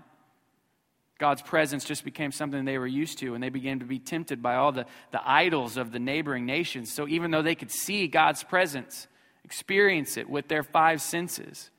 God's 1.19 1.43
presence 1.43 1.85
just 1.85 2.07
became 2.07 2.33
something 2.33 2.65
they 2.65 2.79
were 2.79 2.87
used 2.87 3.19
to, 3.19 3.35
and 3.35 3.43
they 3.43 3.51
began 3.51 3.81
to 3.81 3.85
be 3.85 3.99
tempted 3.99 4.43
by 4.43 4.55
all 4.55 4.73
the, 4.73 4.87
the 5.11 5.21
idols 5.23 5.77
of 5.77 5.93
the 5.93 5.99
neighboring 5.99 6.47
nations. 6.47 6.91
So 6.91 7.07
even 7.07 7.31
though 7.31 7.43
they 7.43 7.55
could 7.55 7.71
see 7.71 8.07
God's 8.09 8.43
presence, 8.43 9.09
experience 9.45 10.17
it 10.17 10.27
with 10.27 10.49
their 10.49 10.63
five 10.63 11.03
senses, 11.03 11.71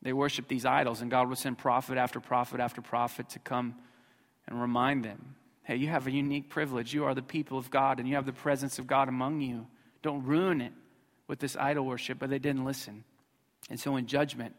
they 0.00 0.12
worshiped 0.12 0.48
these 0.48 0.64
idols, 0.64 1.02
and 1.02 1.10
God 1.10 1.28
would 1.28 1.38
send 1.38 1.58
prophet 1.58 1.98
after 1.98 2.20
prophet 2.20 2.60
after 2.60 2.80
prophet 2.80 3.30
to 3.30 3.40
come 3.40 3.74
and 4.46 4.60
remind 4.60 5.04
them 5.04 5.34
Hey, 5.64 5.76
you 5.76 5.88
have 5.88 6.06
a 6.06 6.10
unique 6.10 6.50
privilege. 6.50 6.92
You 6.92 7.04
are 7.04 7.14
the 7.14 7.22
people 7.22 7.58
of 7.58 7.70
God 7.70 7.98
and 7.98 8.08
you 8.08 8.14
have 8.16 8.26
the 8.26 8.32
presence 8.32 8.78
of 8.78 8.86
God 8.86 9.08
among 9.08 9.40
you. 9.40 9.66
Don't 10.02 10.24
ruin 10.24 10.60
it 10.60 10.72
with 11.26 11.38
this 11.38 11.56
idol 11.56 11.86
worship, 11.86 12.18
but 12.18 12.28
they 12.28 12.38
didn't 12.38 12.64
listen. 12.64 13.04
And 13.70 13.80
so 13.80 13.96
in 13.96 14.06
judgment, 14.06 14.54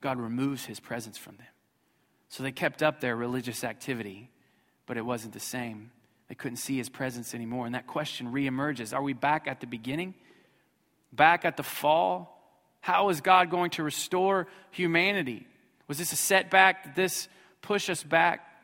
God 0.00 0.18
removes 0.18 0.64
his 0.64 0.80
presence 0.80 1.18
from 1.18 1.36
them. 1.36 1.46
So 2.30 2.42
they 2.42 2.52
kept 2.52 2.82
up 2.82 3.00
their 3.00 3.14
religious 3.14 3.64
activity, 3.64 4.30
but 4.86 4.96
it 4.96 5.04
wasn't 5.04 5.34
the 5.34 5.40
same. 5.40 5.90
They 6.28 6.34
couldn't 6.34 6.56
see 6.56 6.78
his 6.78 6.88
presence 6.88 7.34
anymore. 7.34 7.66
And 7.66 7.74
that 7.74 7.86
question 7.86 8.32
reemerges 8.32 8.94
Are 8.94 9.02
we 9.02 9.12
back 9.12 9.46
at 9.46 9.60
the 9.60 9.66
beginning? 9.66 10.14
Back 11.12 11.44
at 11.44 11.56
the 11.56 11.62
fall? 11.62 12.32
How 12.80 13.10
is 13.10 13.20
God 13.20 13.50
going 13.50 13.70
to 13.72 13.82
restore 13.82 14.46
humanity? 14.70 15.46
Was 15.88 15.98
this 15.98 16.12
a 16.12 16.16
setback? 16.16 16.84
Did 16.84 16.94
this 16.94 17.28
push 17.62 17.90
us 17.90 18.02
back? 18.02 18.55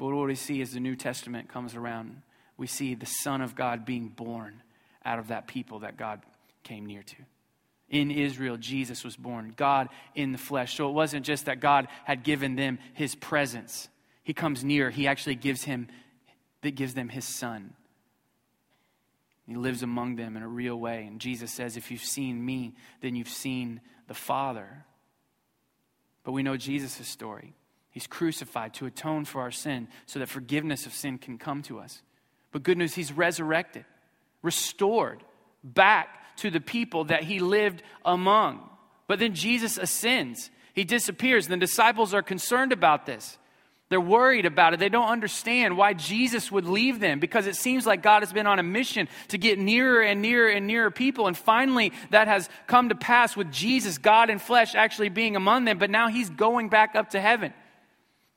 But 0.00 0.14
what 0.14 0.28
we 0.28 0.34
see 0.34 0.62
as 0.62 0.72
the 0.72 0.80
New 0.80 0.96
Testament 0.96 1.50
comes 1.50 1.74
around, 1.74 2.22
we 2.56 2.66
see 2.66 2.94
the 2.94 3.04
Son 3.04 3.42
of 3.42 3.54
God 3.54 3.84
being 3.84 4.08
born 4.08 4.62
out 5.04 5.18
of 5.18 5.28
that 5.28 5.46
people 5.46 5.80
that 5.80 5.98
God 5.98 6.22
came 6.62 6.86
near 6.86 7.02
to. 7.02 7.16
In 7.90 8.10
Israel, 8.10 8.56
Jesus 8.56 9.04
was 9.04 9.14
born, 9.14 9.52
God 9.58 9.90
in 10.14 10.32
the 10.32 10.38
flesh. 10.38 10.74
So 10.74 10.88
it 10.88 10.92
wasn't 10.92 11.26
just 11.26 11.44
that 11.44 11.60
God 11.60 11.86
had 12.04 12.22
given 12.22 12.56
them 12.56 12.78
his 12.94 13.14
presence, 13.14 13.90
He 14.22 14.32
comes 14.32 14.64
near. 14.64 14.88
He 14.88 15.06
actually 15.06 15.34
gives 15.34 15.64
him 15.64 15.88
that 16.62 16.70
gives 16.70 16.94
them 16.94 17.10
his 17.10 17.26
son. 17.26 17.74
He 19.46 19.54
lives 19.54 19.82
among 19.82 20.16
them 20.16 20.34
in 20.34 20.42
a 20.42 20.48
real 20.48 20.76
way. 20.76 21.04
And 21.06 21.20
Jesus 21.20 21.52
says, 21.52 21.76
If 21.76 21.90
you've 21.90 22.04
seen 22.04 22.42
me, 22.42 22.74
then 23.02 23.16
you've 23.16 23.28
seen 23.28 23.82
the 24.08 24.14
Father. 24.14 24.86
But 26.24 26.32
we 26.32 26.42
know 26.42 26.56
Jesus' 26.56 27.06
story. 27.06 27.54
He's 27.90 28.06
crucified 28.06 28.74
to 28.74 28.86
atone 28.86 29.24
for 29.24 29.40
our 29.40 29.50
sin 29.50 29.88
so 30.06 30.18
that 30.18 30.28
forgiveness 30.28 30.86
of 30.86 30.92
sin 30.92 31.18
can 31.18 31.38
come 31.38 31.62
to 31.62 31.80
us. 31.80 32.02
But 32.52 32.62
good 32.62 32.78
news, 32.78 32.94
he's 32.94 33.12
resurrected, 33.12 33.84
restored 34.42 35.22
back 35.62 36.36
to 36.38 36.50
the 36.50 36.60
people 36.60 37.04
that 37.04 37.24
he 37.24 37.38
lived 37.38 37.82
among. 38.04 38.60
But 39.06 39.18
then 39.18 39.34
Jesus 39.34 39.76
ascends, 39.76 40.50
he 40.72 40.84
disappears, 40.84 41.46
and 41.46 41.52
the 41.52 41.66
disciples 41.66 42.14
are 42.14 42.22
concerned 42.22 42.72
about 42.72 43.06
this. 43.06 43.38
They're 43.88 44.00
worried 44.00 44.46
about 44.46 44.72
it. 44.72 44.78
They 44.78 44.88
don't 44.88 45.08
understand 45.08 45.76
why 45.76 45.94
Jesus 45.94 46.52
would 46.52 46.64
leave 46.64 47.00
them 47.00 47.18
because 47.18 47.48
it 47.48 47.56
seems 47.56 47.86
like 47.86 48.04
God 48.04 48.22
has 48.22 48.32
been 48.32 48.46
on 48.46 48.60
a 48.60 48.62
mission 48.62 49.08
to 49.28 49.38
get 49.38 49.58
nearer 49.58 50.00
and 50.00 50.22
nearer 50.22 50.48
and 50.48 50.68
nearer 50.68 50.92
people. 50.92 51.26
And 51.26 51.36
finally, 51.36 51.92
that 52.10 52.28
has 52.28 52.48
come 52.68 52.90
to 52.90 52.94
pass 52.94 53.36
with 53.36 53.50
Jesus, 53.50 53.98
God 53.98 54.30
in 54.30 54.38
flesh, 54.38 54.76
actually 54.76 55.08
being 55.08 55.34
among 55.34 55.64
them. 55.64 55.78
But 55.78 55.90
now 55.90 56.06
he's 56.06 56.30
going 56.30 56.68
back 56.68 56.94
up 56.94 57.10
to 57.10 57.20
heaven. 57.20 57.52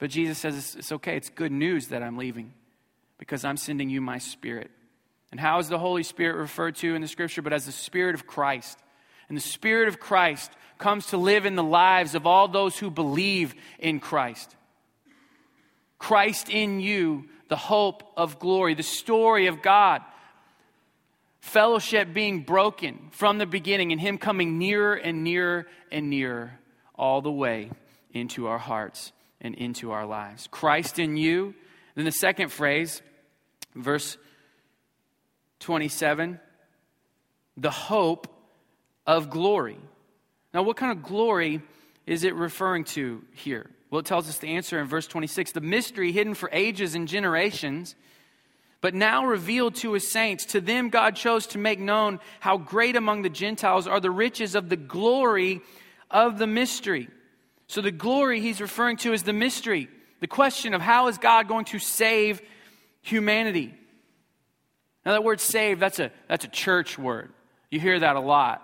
But 0.03 0.09
Jesus 0.09 0.37
says, 0.37 0.75
It's 0.77 0.91
okay. 0.91 1.15
It's 1.15 1.29
good 1.29 1.53
news 1.53 1.87
that 1.87 2.03
I'm 2.03 2.17
leaving 2.17 2.51
because 3.17 3.45
I'm 3.45 3.55
sending 3.55 3.89
you 3.89 4.01
my 4.01 4.17
spirit. 4.17 4.69
And 5.31 5.39
how 5.39 5.59
is 5.59 5.69
the 5.69 5.79
Holy 5.79 6.03
Spirit 6.03 6.35
referred 6.35 6.75
to 6.75 6.93
in 6.93 7.01
the 7.01 7.07
scripture? 7.07 7.41
But 7.41 7.53
as 7.53 7.67
the 7.67 7.71
Spirit 7.71 8.13
of 8.13 8.27
Christ. 8.27 8.77
And 9.29 9.37
the 9.37 9.41
Spirit 9.41 9.87
of 9.87 10.01
Christ 10.01 10.51
comes 10.77 11.05
to 11.07 11.17
live 11.17 11.45
in 11.45 11.55
the 11.55 11.63
lives 11.63 12.15
of 12.15 12.27
all 12.27 12.49
those 12.49 12.77
who 12.77 12.91
believe 12.91 13.55
in 13.79 14.01
Christ. 14.01 14.53
Christ 15.99 16.49
in 16.49 16.81
you, 16.81 17.29
the 17.47 17.55
hope 17.55 18.03
of 18.17 18.39
glory, 18.39 18.73
the 18.73 18.83
story 18.83 19.47
of 19.47 19.61
God. 19.61 20.01
Fellowship 21.39 22.13
being 22.13 22.41
broken 22.41 23.07
from 23.11 23.37
the 23.37 23.45
beginning 23.45 23.93
and 23.93 24.01
Him 24.01 24.17
coming 24.17 24.57
nearer 24.57 24.95
and 24.95 25.23
nearer 25.23 25.65
and 25.93 26.09
nearer 26.09 26.59
all 26.93 27.21
the 27.21 27.31
way 27.31 27.71
into 28.11 28.47
our 28.47 28.59
hearts 28.59 29.13
and 29.43 29.53
into 29.55 29.91
our 29.91 30.05
lives. 30.05 30.47
Christ 30.49 30.97
in 30.97 31.17
you. 31.17 31.53
Then 31.95 32.05
the 32.05 32.11
second 32.11 32.49
phrase, 32.49 33.01
verse 33.75 34.17
27, 35.59 36.39
the 37.57 37.69
hope 37.69 38.27
of 39.05 39.29
glory. 39.29 39.77
Now, 40.53 40.63
what 40.63 40.77
kind 40.77 40.91
of 40.91 41.03
glory 41.03 41.61
is 42.05 42.23
it 42.23 42.35
referring 42.35 42.85
to 42.85 43.21
here? 43.33 43.69
Well, 43.89 43.99
it 43.99 44.05
tells 44.05 44.27
us 44.27 44.39
the 44.39 44.55
answer 44.55 44.79
in 44.79 44.87
verse 44.87 45.05
26 45.05 45.51
the 45.51 45.61
mystery 45.61 46.11
hidden 46.11 46.33
for 46.33 46.49
ages 46.51 46.95
and 46.95 47.07
generations, 47.07 47.95
but 48.81 48.95
now 48.95 49.25
revealed 49.25 49.75
to 49.75 49.93
his 49.93 50.11
saints. 50.11 50.45
To 50.47 50.61
them, 50.61 50.89
God 50.89 51.15
chose 51.15 51.47
to 51.47 51.57
make 51.57 51.79
known 51.79 52.19
how 52.39 52.57
great 52.57 52.95
among 52.95 53.21
the 53.21 53.29
Gentiles 53.29 53.87
are 53.87 53.99
the 53.99 54.11
riches 54.11 54.55
of 54.55 54.69
the 54.69 54.75
glory 54.75 55.61
of 56.09 56.39
the 56.39 56.47
mystery 56.47 57.07
so 57.73 57.81
the 57.81 57.89
glory 57.89 58.39
he's 58.39 58.61
referring 58.61 58.97
to 58.97 59.13
is 59.13 59.23
the 59.23 59.33
mystery, 59.33 59.89
the 60.19 60.27
question 60.27 60.75
of 60.75 60.81
how 60.81 61.07
is 61.07 61.17
God 61.17 61.47
going 61.47 61.65
to 61.65 61.79
save 61.79 62.39
humanity. 63.01 63.73
Now 65.03 65.13
that 65.13 65.23
word 65.23 65.41
save, 65.41 65.79
that's 65.79 65.97
a 65.97 66.11
that's 66.29 66.45
a 66.45 66.49
church 66.49 66.99
word. 66.99 67.33
You 67.71 67.79
hear 67.79 67.99
that 67.99 68.15
a 68.15 68.19
lot. 68.19 68.61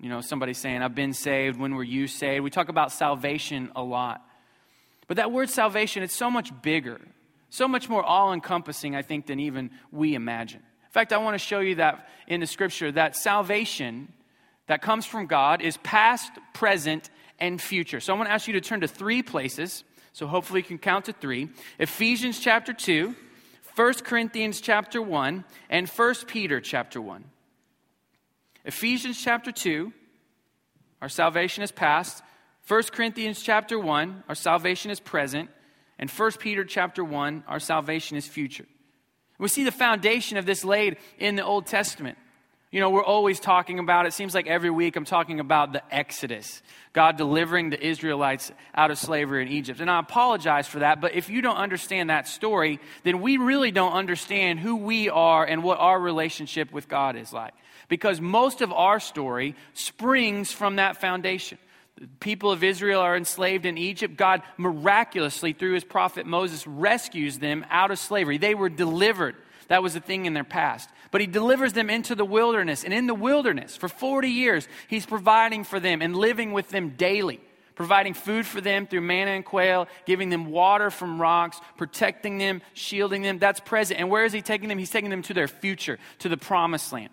You 0.00 0.08
know, 0.08 0.20
somebody 0.20 0.54
saying, 0.54 0.80
I've 0.80 0.94
been 0.94 1.12
saved, 1.12 1.58
when 1.58 1.74
were 1.74 1.82
you 1.82 2.06
saved? 2.06 2.44
We 2.44 2.50
talk 2.50 2.68
about 2.68 2.92
salvation 2.92 3.72
a 3.74 3.82
lot. 3.82 4.24
But 5.08 5.16
that 5.16 5.32
word 5.32 5.50
salvation, 5.50 6.04
it's 6.04 6.14
so 6.14 6.30
much 6.30 6.52
bigger, 6.62 7.00
so 7.50 7.66
much 7.66 7.88
more 7.88 8.04
all 8.04 8.32
encompassing, 8.32 8.94
I 8.94 9.02
think, 9.02 9.26
than 9.26 9.40
even 9.40 9.72
we 9.90 10.14
imagine. 10.14 10.60
In 10.60 10.92
fact, 10.92 11.12
I 11.12 11.16
want 11.16 11.34
to 11.34 11.44
show 11.44 11.58
you 11.58 11.74
that 11.76 12.08
in 12.28 12.38
the 12.38 12.46
scripture 12.46 12.92
that 12.92 13.16
salvation 13.16 14.12
that 14.68 14.82
comes 14.82 15.04
from 15.04 15.26
God 15.26 15.62
is 15.62 15.78
past, 15.78 16.30
present, 16.54 17.10
and 17.38 17.60
future. 17.60 18.00
So 18.00 18.14
I 18.14 18.16
want 18.16 18.28
to 18.28 18.32
ask 18.32 18.46
you 18.46 18.54
to 18.54 18.60
turn 18.60 18.80
to 18.80 18.88
three 18.88 19.22
places. 19.22 19.84
So 20.12 20.26
hopefully 20.26 20.60
you 20.60 20.64
can 20.64 20.78
count 20.78 21.06
to 21.06 21.12
three 21.12 21.50
Ephesians 21.78 22.40
chapter 22.40 22.72
2, 22.72 23.14
1 23.74 23.94
Corinthians 23.94 24.60
chapter 24.60 25.02
1, 25.02 25.44
and 25.68 25.88
1 25.88 26.14
Peter 26.26 26.60
chapter 26.60 27.00
1. 27.00 27.24
Ephesians 28.64 29.22
chapter 29.22 29.52
2, 29.52 29.92
our 31.02 31.08
salvation 31.08 31.62
is 31.62 31.70
past. 31.70 32.22
1 32.66 32.82
Corinthians 32.84 33.42
chapter 33.42 33.78
1, 33.78 34.24
our 34.28 34.34
salvation 34.34 34.90
is 34.90 34.98
present. 34.98 35.50
And 35.98 36.10
1 36.10 36.32
Peter 36.32 36.64
chapter 36.64 37.04
1, 37.04 37.44
our 37.46 37.60
salvation 37.60 38.16
is 38.16 38.26
future. 38.26 38.66
We 39.38 39.48
see 39.48 39.64
the 39.64 39.72
foundation 39.72 40.38
of 40.38 40.46
this 40.46 40.64
laid 40.64 40.96
in 41.18 41.36
the 41.36 41.44
Old 41.44 41.66
Testament. 41.66 42.18
You 42.76 42.82
know, 42.82 42.90
we're 42.90 43.02
always 43.02 43.40
talking 43.40 43.78
about, 43.78 44.04
it 44.04 44.12
seems 44.12 44.34
like 44.34 44.46
every 44.46 44.68
week 44.68 44.96
I'm 44.96 45.06
talking 45.06 45.40
about 45.40 45.72
the 45.72 45.82
Exodus, 45.90 46.60
God 46.92 47.16
delivering 47.16 47.70
the 47.70 47.82
Israelites 47.82 48.52
out 48.74 48.90
of 48.90 48.98
slavery 48.98 49.40
in 49.40 49.48
Egypt. 49.48 49.80
And 49.80 49.90
I 49.90 49.98
apologize 49.98 50.68
for 50.68 50.80
that, 50.80 51.00
but 51.00 51.14
if 51.14 51.30
you 51.30 51.40
don't 51.40 51.56
understand 51.56 52.10
that 52.10 52.28
story, 52.28 52.78
then 53.02 53.22
we 53.22 53.38
really 53.38 53.70
don't 53.70 53.94
understand 53.94 54.60
who 54.60 54.76
we 54.76 55.08
are 55.08 55.42
and 55.42 55.62
what 55.62 55.78
our 55.78 55.98
relationship 55.98 56.70
with 56.70 56.86
God 56.86 57.16
is 57.16 57.32
like. 57.32 57.54
Because 57.88 58.20
most 58.20 58.60
of 58.60 58.70
our 58.74 59.00
story 59.00 59.54
springs 59.72 60.52
from 60.52 60.76
that 60.76 61.00
foundation. 61.00 61.56
The 61.98 62.08
people 62.20 62.50
of 62.50 62.62
Israel 62.62 63.00
are 63.00 63.16
enslaved 63.16 63.64
in 63.64 63.78
Egypt. 63.78 64.18
God 64.18 64.42
miraculously, 64.58 65.54
through 65.54 65.72
his 65.72 65.84
prophet 65.84 66.26
Moses, 66.26 66.66
rescues 66.66 67.38
them 67.38 67.64
out 67.70 67.90
of 67.90 67.98
slavery. 67.98 68.36
They 68.36 68.54
were 68.54 68.68
delivered. 68.68 69.34
That 69.68 69.82
was 69.82 69.96
a 69.96 70.00
thing 70.00 70.26
in 70.26 70.34
their 70.34 70.44
past. 70.44 70.88
But 71.10 71.20
he 71.20 71.26
delivers 71.26 71.72
them 71.72 71.90
into 71.90 72.14
the 72.14 72.24
wilderness. 72.24 72.84
And 72.84 72.92
in 72.92 73.06
the 73.06 73.14
wilderness, 73.14 73.76
for 73.76 73.88
40 73.88 74.28
years, 74.28 74.68
he's 74.88 75.06
providing 75.06 75.64
for 75.64 75.80
them 75.80 76.02
and 76.02 76.14
living 76.16 76.52
with 76.52 76.68
them 76.68 76.90
daily, 76.90 77.40
providing 77.74 78.14
food 78.14 78.46
for 78.46 78.60
them 78.60 78.86
through 78.86 79.00
manna 79.00 79.32
and 79.32 79.44
quail, 79.44 79.88
giving 80.04 80.30
them 80.30 80.46
water 80.46 80.90
from 80.90 81.20
rocks, 81.20 81.60
protecting 81.76 82.38
them, 82.38 82.62
shielding 82.74 83.22
them. 83.22 83.38
That's 83.38 83.60
present. 83.60 84.00
And 84.00 84.10
where 84.10 84.24
is 84.24 84.32
he 84.32 84.42
taking 84.42 84.68
them? 84.68 84.78
He's 84.78 84.90
taking 84.90 85.10
them 85.10 85.22
to 85.22 85.34
their 85.34 85.48
future, 85.48 85.98
to 86.20 86.28
the 86.28 86.36
promised 86.36 86.92
land. 86.92 87.10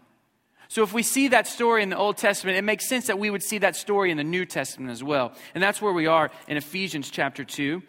So, 0.69 0.81
if 0.81 0.91
we 0.91 1.03
see 1.03 1.27
that 1.27 1.45
story 1.45 1.83
in 1.83 1.89
the 1.89 1.97
Old 1.97 2.17
Testament, 2.17 2.57
it 2.57 2.63
makes 2.63 2.89
sense 2.89 3.05
that 3.05 3.19
we 3.19 3.29
would 3.29 3.43
see 3.43 3.59
that 3.59 3.75
story 3.75 4.09
in 4.09 4.17
the 4.17 4.23
New 4.23 4.43
Testament 4.43 4.91
as 4.91 5.03
well. 5.03 5.33
And 5.53 5.61
that's 5.61 5.79
where 5.79 5.93
we 5.93 6.07
are 6.07 6.31
in 6.47 6.57
Ephesians 6.57 7.11
chapter 7.11 7.43
2. 7.43 7.83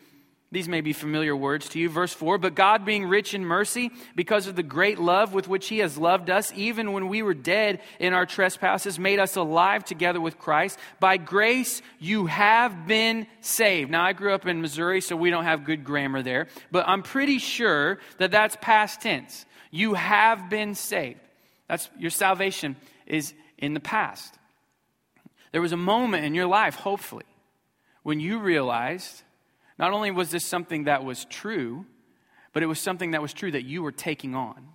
These 0.54 0.68
may 0.68 0.82
be 0.82 0.92
familiar 0.92 1.34
words 1.34 1.68
to 1.70 1.80
you. 1.80 1.88
Verse 1.88 2.12
4 2.12 2.38
But 2.38 2.54
God, 2.54 2.84
being 2.84 3.06
rich 3.06 3.34
in 3.34 3.44
mercy, 3.44 3.90
because 4.14 4.46
of 4.46 4.54
the 4.54 4.62
great 4.62 5.00
love 5.00 5.34
with 5.34 5.49
which 5.49 5.66
He 5.66 5.78
has 5.78 5.99
loved 5.99 6.30
us, 6.30 6.52
even 6.54 6.92
when 6.92 7.08
we 7.08 7.23
were 7.23 7.34
dead 7.34 7.80
in 7.99 8.12
our 8.12 8.25
trespasses, 8.25 8.96
made 8.96 9.18
us 9.18 9.34
alive 9.34 9.84
together 9.84 10.20
with 10.20 10.38
Christ. 10.38 10.78
By 11.00 11.16
grace 11.16 11.82
you 11.99 12.26
have 12.26 12.87
been 12.87 13.26
saved. 13.40 13.90
Now, 13.90 14.04
I 14.04 14.12
grew 14.12 14.32
up 14.32 14.46
in 14.46 14.62
Missouri, 14.62 15.00
so 15.00 15.16
we 15.16 15.28
don't 15.28 15.42
have 15.42 15.64
good 15.64 15.82
grammar 15.82 16.23
there, 16.23 16.46
but 16.70 16.87
I'm 16.87 17.02
pretty 17.02 17.38
sure 17.38 17.99
that 18.18 18.30
that's 18.30 18.56
past 18.61 19.00
tense. 19.00 19.46
You 19.73 19.94
have 19.94 20.49
been 20.49 20.76
saved. 20.76 21.18
That's 21.68 21.90
your 21.99 22.11
salvation 22.11 22.76
is 23.06 23.34
in 23.58 23.75
the 23.75 23.80
past. 23.80 24.32
There 25.50 25.61
was 25.61 25.73
a 25.73 25.76
moment 25.76 26.25
in 26.25 26.37
your 26.37 26.46
life, 26.46 26.76
hopefully, 26.76 27.25
when 28.04 28.20
you 28.20 28.38
realized 28.38 29.25
not 29.78 29.93
only 29.93 30.11
was 30.11 30.31
this 30.31 30.47
something 30.47 30.85
that 30.85 31.04
was 31.04 31.25
true, 31.26 31.87
but 32.52 32.62
it 32.62 32.66
was 32.66 32.78
something 32.78 33.12
that 33.12 33.23
was 33.23 33.33
true 33.33 33.50
that 33.50 33.64
you 33.64 33.83
were 33.83 33.93
taking 33.93 34.35
on. 34.35 34.69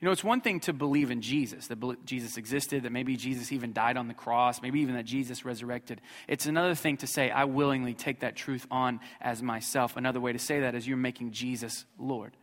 You 0.00 0.06
know, 0.06 0.12
it's 0.12 0.22
one 0.22 0.40
thing 0.40 0.60
to 0.60 0.72
believe 0.72 1.10
in 1.10 1.22
Jesus, 1.22 1.66
that 1.66 2.06
Jesus 2.06 2.36
existed, 2.36 2.84
that 2.84 2.92
maybe 2.92 3.16
Jesus 3.16 3.50
even 3.50 3.72
died 3.72 3.96
on 3.96 4.06
the 4.06 4.14
cross, 4.14 4.62
maybe 4.62 4.80
even 4.80 4.94
that 4.94 5.04
Jesus 5.04 5.44
resurrected. 5.44 6.00
It's 6.28 6.46
another 6.46 6.76
thing 6.76 6.98
to 6.98 7.08
say, 7.08 7.30
I 7.30 7.44
willingly 7.44 7.94
take 7.94 8.20
that 8.20 8.36
truth 8.36 8.64
on 8.70 9.00
as 9.20 9.42
myself. 9.42 9.96
Another 9.96 10.20
way 10.20 10.32
to 10.32 10.38
say 10.38 10.60
that 10.60 10.76
is 10.76 10.86
you're 10.86 10.96
making 10.96 11.32
Jesus 11.32 11.84
Lord. 11.98 12.36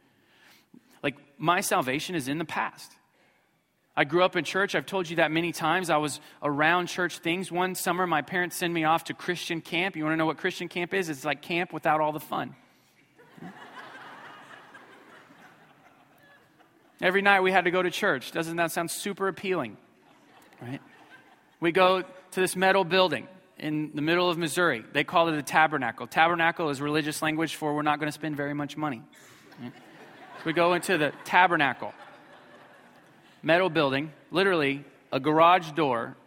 Like, 1.02 1.16
my 1.38 1.62
salvation 1.62 2.14
is 2.16 2.28
in 2.28 2.40
the 2.40 2.46
past. 2.46 2.95
I 3.98 4.04
grew 4.04 4.24
up 4.24 4.36
in 4.36 4.44
church. 4.44 4.76
I've 4.76 4.86
told 4.86 5.10
you 5.10 5.16
that 5.18 5.32
many 5.32 5.54
times. 5.54 5.90
I 5.90 5.96
was 5.98 6.20
around 6.44 6.88
church 6.88 7.20
things. 7.20 7.50
One 7.50 7.76
summer, 7.76 8.06
my 8.06 8.22
parents 8.22 8.58
sent 8.58 8.74
me 8.74 8.84
off 8.84 9.06
to 9.06 9.14
Christian 9.14 9.62
camp. 9.62 9.96
You 9.96 10.04
want 10.04 10.14
to 10.14 10.18
know 10.18 10.26
what 10.26 10.38
Christian 10.38 10.68
camp 10.68 10.94
is? 10.94 11.08
It's 11.10 11.24
like 11.24 11.42
camp 11.42 11.72
without 11.72 12.02
all 12.02 12.12
the 12.12 12.20
fun. 12.20 12.56
Every 17.02 17.22
night 17.22 17.40
we 17.40 17.54
had 17.54 17.64
to 17.66 17.72
go 17.72 17.82
to 17.82 17.90
church. 17.90 18.34
Doesn't 18.34 18.58
that 18.58 18.72
sound 18.72 18.92
super 18.92 19.30
appealing? 19.30 19.78
Right? 20.62 20.82
We 21.62 21.72
go 21.72 22.02
to 22.02 22.40
this 22.40 22.58
metal 22.58 22.84
building 22.84 23.30
in 23.58 23.92
the 23.96 24.02
middle 24.02 24.30
of 24.30 24.38
Missouri. 24.38 24.84
They 24.92 25.06
call 25.06 25.30
it 25.30 25.36
a 25.36 25.42
tabernacle. 25.42 26.06
Tabernacle 26.06 26.70
is 26.70 26.82
religious 26.82 27.22
language 27.22 27.56
for 27.56 27.74
we're 27.74 27.82
not 27.82 28.00
going 28.00 28.10
to 28.10 28.14
spend 28.14 28.36
very 28.36 28.54
much 28.54 28.76
money. 28.76 29.02
Right? 29.62 29.72
So 30.40 30.42
we 30.48 30.54
go 30.54 30.74
into 30.74 30.98
the 30.98 31.14
tabernacle 31.24 31.94
metal 33.46 33.70
building, 33.70 34.12
literally 34.32 34.84
a 35.12 35.20
garage 35.20 35.72
door, 35.72 36.18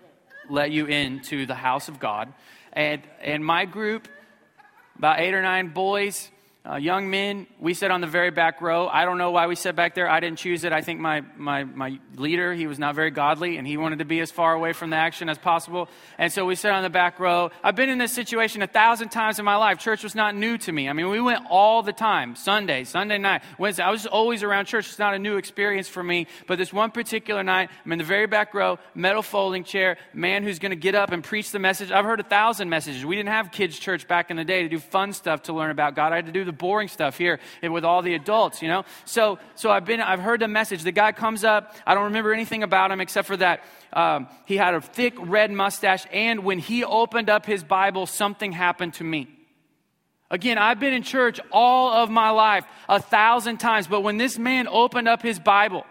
let 0.49 0.71
you 0.71 0.87
into 0.87 1.47
the 1.47 1.55
house 1.55 1.89
of 1.89 1.99
God. 1.99 2.33
And, 2.73 3.03
and 3.21 3.45
my 3.45 3.65
group, 3.65 4.07
about 4.97 5.19
eight 5.19 5.35
or 5.35 5.43
nine 5.43 5.69
boys, 5.69 6.31
uh, 6.67 6.77
young 6.77 7.09
men, 7.09 7.47
we 7.59 7.73
sat 7.73 7.91
on 7.91 8.03
the 8.03 8.07
very 8.07 8.31
back 8.31 8.61
row. 8.61 8.89
I 8.89 9.07
don't 9.07 9.17
know 9.17 9.31
why 9.31 9.47
we 9.47 9.55
sat 9.55 9.75
back 9.75 9.95
there. 9.95 10.11
I 10.11 10.21
didn't 10.21 10.39
choose 10.39 10.65
it. 10.65 10.73
I 10.73 10.83
think 10.83 11.01
my, 11.01 11.23
my, 11.37 11.65
my 11.65 11.99
leader, 12.17 12.53
he 12.53 12.67
was 12.67 12.79
not 12.79 12.95
very 12.95 13.11
godly, 13.11 13.57
and 13.57 13.67
he 13.67 13.79
wanted 13.79 14.01
to 14.01 14.05
be 14.05 14.21
as 14.21 14.31
far 14.31 14.53
away 14.53 14.75
from 14.75 14.91
the 14.91 14.97
action 14.97 15.31
as 15.31 15.39
possible. 15.39 15.89
And 16.19 16.31
so 16.31 16.45
we 16.45 16.57
sat 16.57 16.73
on 16.73 16.83
the 16.83 16.91
back 16.91 17.21
row. 17.21 17.51
I've 17.63 17.77
been 17.77 17.89
in 17.89 17.97
this 17.97 18.13
situation 18.13 18.61
a 18.61 18.67
thousand 18.67 19.11
times 19.11 19.39
in 19.39 19.47
my 19.47 19.57
life. 19.57 19.79
Church 19.79 20.03
was 20.03 20.15
not 20.15 20.35
new 20.35 20.59
to 20.59 20.73
me. 20.73 20.91
I 20.91 20.93
mean, 20.93 21.09
we 21.09 21.21
went 21.23 21.47
all 21.49 21.83
the 21.83 21.93
time 21.93 22.37
Sunday, 22.37 22.85
Sunday 22.85 23.17
night, 23.17 23.43
Wednesday. 23.57 23.85
I 23.85 23.91
was 23.91 24.05
always 24.05 24.43
around 24.43 24.67
church. 24.67 24.89
It's 24.89 24.99
not 24.99 25.15
a 25.15 25.19
new 25.19 25.37
experience 25.37 25.89
for 25.89 26.03
me. 26.03 26.27
But 26.47 26.59
this 26.59 26.73
one 26.73 26.91
particular 26.91 27.43
night, 27.43 27.71
I'm 27.87 27.93
in 27.93 27.99
the 27.99 28.05
very 28.05 28.27
back 28.27 28.53
row, 28.53 28.79
metal 28.95 29.23
folding 29.23 29.65
chair, 29.65 29.97
man 30.13 30.43
who's 30.43 30.59
going 30.59 30.71
to 30.71 30.77
get 30.77 30.95
up 30.95 31.13
and 31.13 31.25
preach 31.25 31.51
the 31.51 31.61
message. 31.61 31.93
I've 31.93 32.05
heard 32.05 32.21
a 32.21 32.25
thousand 32.25 32.69
messages. 32.69 33.07
We 33.07 33.17
didn't 33.17 33.31
have 33.31 33.53
kids' 33.53 33.79
church 33.79 34.07
back 34.07 34.31
in 34.31 34.37
the 34.37 34.45
day 34.45 34.65
to 34.65 34.69
do 34.69 34.79
fun 34.79 35.15
stuff 35.15 35.45
to 35.45 35.55
learn 35.55 35.71
about 35.71 35.95
God. 35.95 36.13
I 36.13 36.17
had 36.17 36.27
to 36.27 36.33
do 36.33 36.45
the 36.49 36.53
boring 36.53 36.89
stuff 36.89 37.17
here 37.17 37.39
with 37.63 37.85
all 37.85 38.03
the 38.03 38.15
adults, 38.15 38.61
you 38.63 38.69
know? 38.69 38.85
So, 39.05 39.39
so 39.55 39.71
I've 39.71 39.85
been, 39.85 40.01
I've 40.01 40.21
heard 40.21 40.41
the 40.41 40.49
message. 40.49 40.83
The 40.83 40.93
guy 40.93 41.13
comes 41.13 41.45
up. 41.45 41.77
I 41.87 41.95
don't 41.95 42.05
remember 42.05 42.33
anything 42.33 42.65
about 42.65 42.91
him 42.91 43.01
except 43.01 43.29
for 43.29 43.37
that 43.37 43.63
um, 43.93 44.29
he 44.45 44.57
had 44.57 44.75
a 44.75 44.81
thick 44.81 45.15
red 45.19 45.51
mustache. 45.51 46.07
And 46.13 46.45
when 46.45 46.59
he 46.59 46.85
opened 46.85 47.31
up 47.31 47.47
his 47.47 47.63
Bible, 47.63 48.07
something 48.07 48.53
happened 48.53 48.95
to 48.95 49.05
me. 49.05 49.29
Again, 50.31 50.59
I've 50.59 50.79
been 50.79 50.93
in 50.93 51.03
church 51.03 51.41
all 51.53 51.91
of 51.93 52.11
my 52.11 52.31
life, 52.31 52.65
a 52.89 53.01
thousand 53.01 53.59
times. 53.59 53.87
But 53.87 54.03
when 54.03 54.19
this 54.19 54.39
man 54.39 54.69
opened 54.69 55.09
up 55.09 55.23
his 55.23 55.39
Bible, 55.39 55.87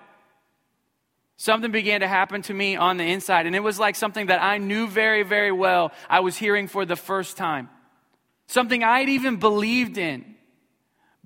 something 1.38 1.72
began 1.72 2.02
to 2.02 2.08
happen 2.08 2.44
to 2.44 2.54
me 2.54 2.76
on 2.76 2.98
the 2.98 3.04
inside. 3.04 3.48
And 3.48 3.56
it 3.56 3.64
was 3.64 3.80
like 3.80 3.96
something 3.96 4.28
that 4.28 4.42
I 4.42 4.60
knew 4.60 4.88
very, 4.88 5.24
very 5.24 5.52
well 5.52 5.92
I 6.08 6.20
was 6.20 6.38
hearing 6.38 6.68
for 6.68 6.86
the 6.86 6.96
first 6.96 7.36
time. 7.36 7.70
Something 8.48 8.84
I'd 8.84 9.10
even 9.10 9.38
believed 9.38 9.98
in. 9.98 10.37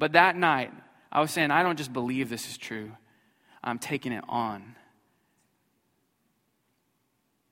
But 0.01 0.13
that 0.13 0.35
night, 0.35 0.73
I 1.11 1.21
was 1.21 1.29
saying, 1.29 1.51
I 1.51 1.61
don't 1.61 1.77
just 1.77 1.93
believe 1.93 2.27
this 2.27 2.49
is 2.49 2.57
true, 2.57 2.91
I'm 3.63 3.77
taking 3.77 4.11
it 4.13 4.23
on. 4.27 4.75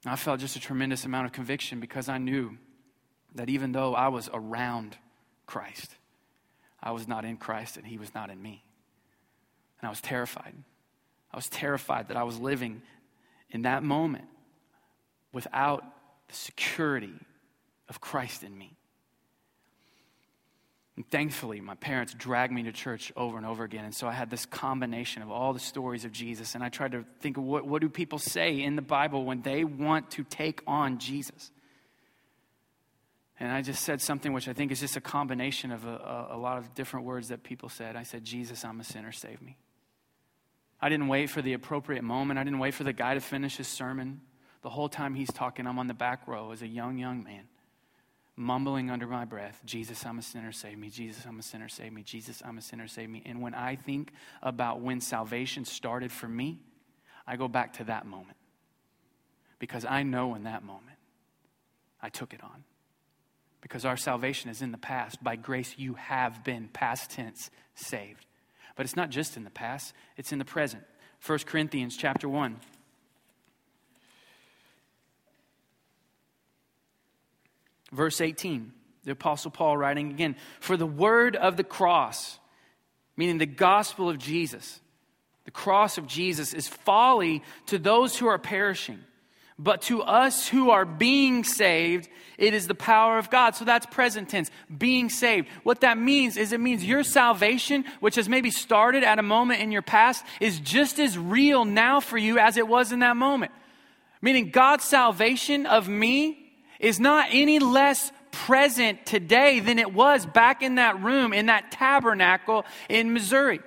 I 0.03 0.15
felt 0.15 0.39
just 0.39 0.56
a 0.56 0.60
tremendous 0.60 1.06
amount 1.06 1.27
of 1.27 1.32
conviction 1.32 1.79
because 1.79 2.10
I 2.10 2.18
knew 2.18 2.58
that 3.36 3.50
even 3.50 3.72
though 3.72 3.94
I 3.94 4.08
was 4.08 4.32
around 4.34 4.98
Christ, 5.46 5.94
I 6.82 6.89
was 6.89 7.08
not 7.08 7.24
in 7.24 7.38
Christ 7.38 7.77
and 7.77 7.86
He 7.86 8.00
was 8.00 8.15
not 8.15 8.32
in 8.32 8.41
me. 8.41 8.63
And 9.79 9.86
I 9.86 9.91
was 9.91 10.01
terrified. 10.01 10.56
I 11.32 11.38
was 11.38 11.50
terrified 11.50 12.08
that 12.08 12.18
I 12.18 12.24
was 12.24 12.39
living 12.39 12.82
in 13.51 13.62
that 13.62 13.84
moment 13.84 14.25
without 15.32 15.84
the 16.27 16.34
security 16.34 17.13
of 17.88 18.01
Christ 18.01 18.41
in 18.41 18.58
me. 18.58 18.79
And 21.00 21.10
thankfully, 21.10 21.62
my 21.62 21.75
parents 21.75 22.13
dragged 22.13 22.51
me 22.51 22.63
to 22.63 22.74
church 22.74 23.13
over 23.15 23.38
and 23.38 23.46
over 23.46 23.63
again. 23.63 23.86
And 23.86 23.96
so 23.96 24.06
I 24.06 24.12
had 24.12 24.29
this 24.29 24.46
combination 24.46 25.22
of 25.22 25.32
all 25.32 25.53
the 25.53 25.60
stories 25.60 26.03
of 26.03 26.12
Jesus. 26.12 26.56
And 26.56 26.63
I 26.63 26.68
tried 26.68 26.91
to 26.91 27.06
think 27.22 27.38
of 27.38 27.44
what, 27.44 27.65
what 27.65 27.79
do 27.79 27.88
people 27.88 28.20
say 28.20 28.62
in 28.62 28.75
the 28.75 28.82
Bible 28.82 29.24
when 29.24 29.41
they 29.41 29.63
want 29.63 30.12
to 30.12 30.25
take 30.25 30.62
on 30.68 30.98
Jesus? 30.98 31.51
And 33.39 33.50
I 33.50 33.62
just 33.62 33.86
said 33.86 34.01
something 34.01 34.34
which 34.34 34.50
I 34.50 34.51
think 34.51 34.74
is 34.74 34.82
just 34.82 34.98
a 34.98 35.01
combination 35.01 35.72
of 35.72 35.86
a, 35.86 35.88
a, 35.88 36.27
a 36.32 36.38
lot 36.38 36.58
of 36.58 36.75
different 36.75 37.06
words 37.06 37.29
that 37.29 37.44
people 37.44 37.70
said. 37.70 37.96
I 37.96 38.03
said, 38.03 38.25
Jesus, 38.25 38.65
I'm 38.65 38.82
a 38.82 38.84
sinner, 38.84 39.13
save 39.13 39.41
me. 39.41 39.56
I 40.82 40.89
didn't 40.89 41.08
wait 41.08 41.29
for 41.29 41.41
the 41.41 41.53
appropriate 41.53 42.03
moment. 42.03 42.41
I 42.41 42.44
didn't 42.44 42.60
wait 42.60 42.74
for 42.74 42.84
the 42.84 42.91
guy 42.91 43.13
to 43.13 43.22
finish 43.22 43.56
his 43.56 43.70
sermon. 43.70 44.20
The 44.63 44.70
whole 44.70 44.89
time 44.89 45.15
he's 45.15 45.32
talking, 45.32 45.65
I'm 45.65 45.79
on 45.79 45.88
the 45.88 45.94
back 45.94 46.27
row 46.27 46.51
as 46.51 46.62
a 46.62 46.68
young, 46.68 46.98
young 46.98 47.24
man 47.24 47.46
mumbling 48.39 48.89
under 48.89 49.05
my 49.05 49.25
breath, 49.25 49.62
Jesus, 49.65 50.05
I'm 50.05 50.17
a 50.17 50.22
sinner, 50.22 50.53
save 50.53 50.77
me. 50.77 50.89
Jesus, 50.89 51.25
I'm 51.25 51.38
a 51.38 51.43
sinner, 51.43 51.67
save 51.67 51.91
me. 51.91 52.01
Jesus, 52.01 52.41
I'm 52.43 52.58
a 52.58 52.62
sinner, 52.62 52.88
save 52.88 53.10
me. 53.10 53.22
And 53.25 53.41
when 53.41 53.53
I 53.53 53.75
think 53.75 54.13
about 54.41 54.79
when 54.79 55.01
salvation 55.01 55.65
started 55.65 56.12
for 56.12 56.27
me, 56.27 56.60
I 57.27 57.36
go 57.36 57.50
back 57.50 57.74
to 57.74 57.84
that 57.86 58.05
moment. 58.05 58.38
Because 59.60 59.84
I 59.84 60.03
know 60.03 60.36
in 60.36 60.43
that 60.43 60.63
moment, 60.63 60.98
I 62.01 62.08
took 62.08 62.34
it 62.34 62.41
on. 62.41 62.63
Because 63.62 63.84
our 63.84 63.98
salvation 63.98 64.50
is 64.50 64.62
in 64.62 64.72
the 64.72 64.77
past. 64.77 65.22
By 65.22 65.36
grace, 65.36 65.75
you 65.77 65.96
have 65.96 66.46
been, 66.46 66.69
past 66.69 67.12
tense, 67.12 67.51
saved. 67.75 68.25
But 68.77 68.86
it's 68.86 68.96
not 68.96 69.10
just 69.10 69.36
in 69.36 69.43
the 69.43 69.50
past, 69.50 69.93
it's 70.15 70.31
in 70.31 70.39
the 70.39 70.46
present. 70.46 70.84
1 71.25 71.39
Corinthians 71.39 71.98
chapter 71.98 72.29
1. 72.29 72.58
Verse 77.91 78.21
18, 78.21 78.71
the 79.04 79.12
Apostle 79.12 79.52
Paul 79.52 79.78
writing 79.78 80.12
again, 80.12 80.36
For 80.60 80.78
the 80.78 80.86
word 80.86 81.36
of 81.36 81.58
the 81.58 81.63
cross, 81.63 82.39
meaning 83.17 83.38
the 83.38 83.45
gospel 83.45 84.10
of 84.10 84.17
Jesus, 84.17 84.80
the 85.45 85.52
cross 85.52 85.97
of 85.97 86.06
Jesus 86.06 86.54
is 86.54 86.67
folly 86.67 87.43
to 87.67 87.80
those 87.80 88.17
who 88.17 88.28
are 88.28 88.38
perishing. 88.38 88.99
But 89.62 89.82
to 89.84 90.02
us 90.02 90.47
who 90.47 90.69
are 90.69 90.86
being 90.86 91.43
saved, 91.43 92.08
it 92.38 92.54
is 92.54 92.67
the 92.67 92.75
power 92.75 93.17
of 93.17 93.30
God. 93.30 93.58
So 93.58 93.65
that's 93.65 93.86
present 93.88 94.30
tense, 94.30 94.49
being 94.75 95.10
saved. 95.10 95.49
What 95.63 95.82
that 95.82 95.97
means 95.97 96.38
is 96.38 96.54
it 96.54 96.62
means 96.62 96.86
your 96.86 97.04
salvation, 97.04 97.84
which 97.99 98.15
has 98.15 98.30
maybe 98.30 98.52
started 98.52 99.04
at 99.04 99.19
a 99.19 99.23
moment 99.23 99.62
in 99.62 99.73
your 99.73 99.82
past, 99.82 100.23
is 100.39 100.62
just 100.62 100.97
as 100.97 101.17
real 101.17 101.65
now 101.65 101.99
for 101.99 102.17
you 102.17 102.39
as 102.39 102.56
it 102.56 102.69
was 102.69 102.93
in 102.93 102.99
that 102.99 103.17
moment. 103.17 103.52
Meaning 104.21 104.52
God's 104.52 104.86
salvation 104.86 105.65
of 105.65 105.89
me 105.89 106.38
is 106.80 107.00
not 107.00 107.28
any 107.32 107.60
less 107.60 108.12
present 108.32 109.06
today 109.06 109.60
than 109.60 109.80
it 109.80 109.94
was 109.94 110.26
back 110.26 110.62
in 110.62 110.76
that 110.76 111.02
room, 111.02 111.34
in 111.34 111.48
that 111.48 111.72
tabernacle 111.72 112.65
in 112.88 113.13
Missouri. 113.13 113.60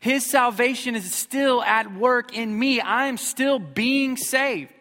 His 0.00 0.26
salvation 0.26 0.94
is 0.94 1.14
still 1.14 1.62
at 1.62 1.92
work 1.94 2.36
in 2.36 2.56
me. 2.58 2.80
I 2.80 3.06
am 3.06 3.16
still 3.16 3.58
being 3.58 4.16
saved. 4.16 4.72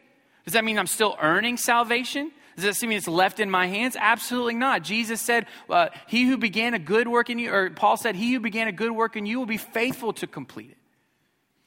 Does 0.43 0.53
that 0.53 0.65
mean 0.65 0.77
I'm 0.77 0.87
still 0.87 1.15
earning 1.21 1.57
salvation? 1.57 2.31
Does 2.55 2.65
that 2.65 2.87
mean 2.87 2.97
it's 2.97 3.07
left 3.07 3.39
in 3.39 3.49
my 3.49 3.67
hands? 3.67 3.95
Absolutely 3.97 4.55
not. 4.55 4.83
Jesus 4.83 5.21
said, 5.21 5.47
uh, 5.69 5.89
He 6.07 6.25
who 6.25 6.37
began 6.37 6.73
a 6.73 6.79
good 6.79 7.07
work 7.07 7.29
in 7.29 7.39
you, 7.39 7.51
or 7.53 7.69
Paul 7.69 7.97
said, 7.97 8.15
He 8.15 8.33
who 8.33 8.39
began 8.39 8.67
a 8.67 8.71
good 8.71 8.91
work 8.91 9.15
in 9.15 9.25
you 9.25 9.39
will 9.39 9.45
be 9.45 9.57
faithful 9.57 10.13
to 10.13 10.27
complete 10.27 10.71
it. 10.71 10.77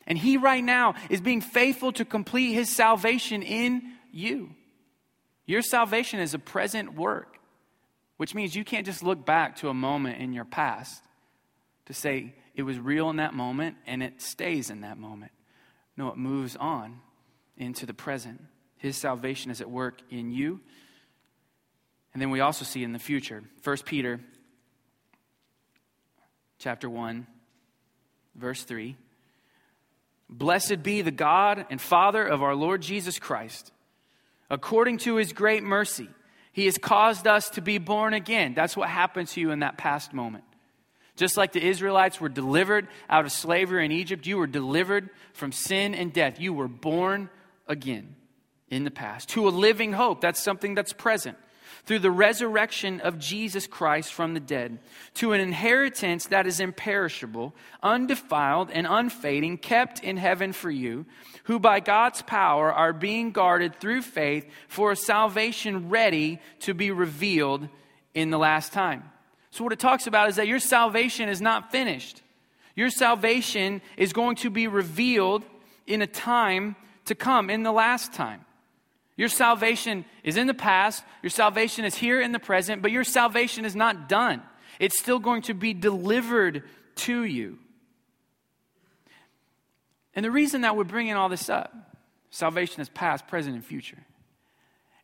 And 0.06 0.16
He 0.18 0.36
right 0.36 0.62
now 0.62 0.94
is 1.10 1.20
being 1.20 1.40
faithful 1.40 1.92
to 1.92 2.04
complete 2.04 2.52
His 2.52 2.68
salvation 2.68 3.42
in 3.42 3.94
you. 4.12 4.50
Your 5.46 5.62
salvation 5.62 6.18
is 6.18 6.34
a 6.34 6.38
present 6.38 6.94
work, 6.94 7.38
which 8.16 8.34
means 8.34 8.54
you 8.54 8.64
can't 8.64 8.84
just 8.84 9.02
look 9.02 9.24
back 9.24 9.56
to 9.56 9.68
a 9.68 9.74
moment 9.74 10.20
in 10.20 10.32
your 10.32 10.44
past 10.44 11.02
to 11.86 11.94
say 11.94 12.34
it 12.54 12.62
was 12.62 12.78
real 12.78 13.10
in 13.10 13.16
that 13.16 13.32
moment 13.32 13.76
and 13.86 14.02
it 14.02 14.20
stays 14.20 14.70
in 14.70 14.80
that 14.80 14.98
moment. 14.98 15.32
No, 15.96 16.08
it 16.08 16.16
moves 16.16 16.56
on 16.56 17.00
into 17.56 17.86
the 17.86 17.94
present. 17.94 18.42
His 18.76 18.96
salvation 18.96 19.50
is 19.50 19.60
at 19.60 19.70
work 19.70 20.00
in 20.10 20.32
you. 20.32 20.60
And 22.12 22.20
then 22.20 22.30
we 22.30 22.40
also 22.40 22.64
see 22.64 22.82
in 22.82 22.92
the 22.92 22.98
future. 22.98 23.44
1 23.62 23.76
Peter 23.84 24.20
chapter 26.58 26.90
1 26.90 27.26
verse 28.34 28.64
3. 28.64 28.96
Blessed 30.28 30.82
be 30.82 31.02
the 31.02 31.12
God 31.12 31.66
and 31.70 31.80
Father 31.80 32.26
of 32.26 32.42
our 32.42 32.54
Lord 32.54 32.82
Jesus 32.82 33.18
Christ 33.18 33.70
According 34.50 34.98
to 34.98 35.16
his 35.16 35.32
great 35.32 35.62
mercy, 35.62 36.08
he 36.52 36.64
has 36.66 36.78
caused 36.78 37.26
us 37.26 37.50
to 37.50 37.60
be 37.60 37.78
born 37.78 38.14
again. 38.14 38.54
That's 38.54 38.76
what 38.76 38.88
happened 38.88 39.28
to 39.28 39.40
you 39.40 39.50
in 39.50 39.60
that 39.60 39.76
past 39.76 40.12
moment. 40.12 40.44
Just 41.16 41.36
like 41.36 41.52
the 41.52 41.66
Israelites 41.66 42.20
were 42.20 42.28
delivered 42.28 42.88
out 43.08 43.24
of 43.24 43.32
slavery 43.32 43.84
in 43.84 43.92
Egypt, 43.92 44.26
you 44.26 44.36
were 44.38 44.46
delivered 44.46 45.08
from 45.32 45.50
sin 45.50 45.94
and 45.94 46.12
death. 46.12 46.38
You 46.38 46.52
were 46.52 46.68
born 46.68 47.30
again 47.66 48.16
in 48.68 48.84
the 48.84 48.90
past 48.90 49.30
to 49.30 49.48
a 49.48 49.50
living 49.50 49.92
hope. 49.92 50.20
That's 50.20 50.42
something 50.42 50.74
that's 50.74 50.92
present 50.92 51.38
through 51.86 52.00
the 52.00 52.10
resurrection 52.10 53.00
of 53.00 53.18
Jesus 53.18 53.66
Christ 53.66 54.12
from 54.12 54.34
the 54.34 54.40
dead, 54.40 54.78
to 55.14 55.32
an 55.32 55.40
inheritance 55.40 56.26
that 56.26 56.46
is 56.46 56.58
imperishable, 56.58 57.54
undefiled, 57.82 58.70
and 58.72 58.86
unfading, 58.88 59.58
kept 59.58 60.02
in 60.02 60.16
heaven 60.16 60.52
for 60.52 60.70
you, 60.70 61.06
who 61.44 61.60
by 61.60 61.78
God's 61.78 62.22
power 62.22 62.72
are 62.72 62.92
being 62.92 63.30
guarded 63.30 63.80
through 63.80 64.02
faith 64.02 64.48
for 64.66 64.90
a 64.90 64.96
salvation 64.96 65.88
ready 65.88 66.40
to 66.60 66.74
be 66.74 66.90
revealed 66.90 67.68
in 68.14 68.30
the 68.30 68.38
last 68.38 68.72
time. 68.72 69.04
So, 69.52 69.62
what 69.62 69.72
it 69.72 69.78
talks 69.78 70.08
about 70.08 70.28
is 70.28 70.36
that 70.36 70.48
your 70.48 70.58
salvation 70.58 71.28
is 71.28 71.40
not 71.40 71.70
finished. 71.70 72.20
Your 72.74 72.90
salvation 72.90 73.80
is 73.96 74.12
going 74.12 74.36
to 74.36 74.50
be 74.50 74.66
revealed 74.66 75.44
in 75.86 76.02
a 76.02 76.06
time 76.06 76.74
to 77.06 77.14
come, 77.14 77.48
in 77.48 77.62
the 77.62 77.72
last 77.72 78.12
time. 78.12 78.44
Your 79.16 79.28
salvation 79.28 80.04
is 80.22 80.36
in 80.36 80.46
the 80.46 80.54
past, 80.54 81.02
your 81.22 81.30
salvation 81.30 81.84
is 81.84 81.94
here 81.94 82.20
in 82.20 82.32
the 82.32 82.38
present, 82.38 82.82
but 82.82 82.90
your 82.90 83.04
salvation 83.04 83.64
is 83.64 83.74
not 83.74 84.08
done. 84.08 84.42
It's 84.78 84.98
still 84.98 85.18
going 85.18 85.42
to 85.42 85.54
be 85.54 85.72
delivered 85.72 86.64
to 86.96 87.24
you. 87.24 87.58
And 90.14 90.24
the 90.24 90.30
reason 90.30 90.62
that 90.62 90.76
we're 90.76 90.84
bringing 90.84 91.14
all 91.14 91.28
this 91.28 91.48
up, 91.48 91.74
salvation 92.30 92.80
is 92.80 92.88
past, 92.88 93.26
present, 93.26 93.54
and 93.54 93.64
future, 93.64 94.02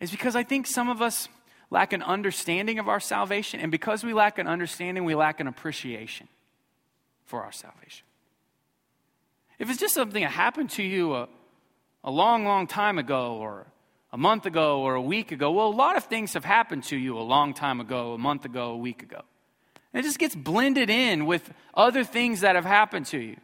is 0.00 0.10
because 0.10 0.36
I 0.36 0.42
think 0.42 0.66
some 0.66 0.88
of 0.88 1.00
us 1.00 1.28
lack 1.70 1.94
an 1.94 2.02
understanding 2.02 2.78
of 2.78 2.88
our 2.88 3.00
salvation. 3.00 3.60
And 3.60 3.72
because 3.72 4.04
we 4.04 4.12
lack 4.12 4.38
an 4.38 4.46
understanding, 4.46 5.04
we 5.04 5.14
lack 5.14 5.40
an 5.40 5.46
appreciation 5.46 6.28
for 7.24 7.42
our 7.42 7.52
salvation. 7.52 8.04
If 9.58 9.70
it's 9.70 9.80
just 9.80 9.94
something 9.94 10.22
that 10.22 10.30
happened 10.30 10.70
to 10.70 10.82
you 10.82 11.14
a, 11.14 11.28
a 12.04 12.10
long, 12.10 12.44
long 12.44 12.66
time 12.66 12.98
ago, 12.98 13.36
or 13.36 13.66
a 14.12 14.18
month 14.18 14.44
ago, 14.44 14.82
or 14.82 14.94
a 14.94 15.02
week 15.02 15.32
ago, 15.32 15.50
well, 15.50 15.68
a 15.68 15.70
lot 15.74 15.96
of 15.96 16.04
things 16.04 16.34
have 16.34 16.44
happened 16.44 16.84
to 16.84 16.96
you 16.96 17.18
a 17.18 17.20
long 17.20 17.54
time 17.54 17.80
ago, 17.80 18.12
a 18.12 18.18
month 18.18 18.44
ago, 18.44 18.72
a 18.72 18.76
week 18.76 19.02
ago. 19.02 19.22
And 19.92 20.00
it 20.00 20.06
just 20.06 20.18
gets 20.18 20.34
blended 20.34 20.90
in 20.90 21.26
with 21.26 21.50
other 21.74 22.04
things 22.04 22.40
that 22.40 22.54
have 22.54 22.64
happened 22.64 23.06
to 23.06 23.18
you. 23.18 23.36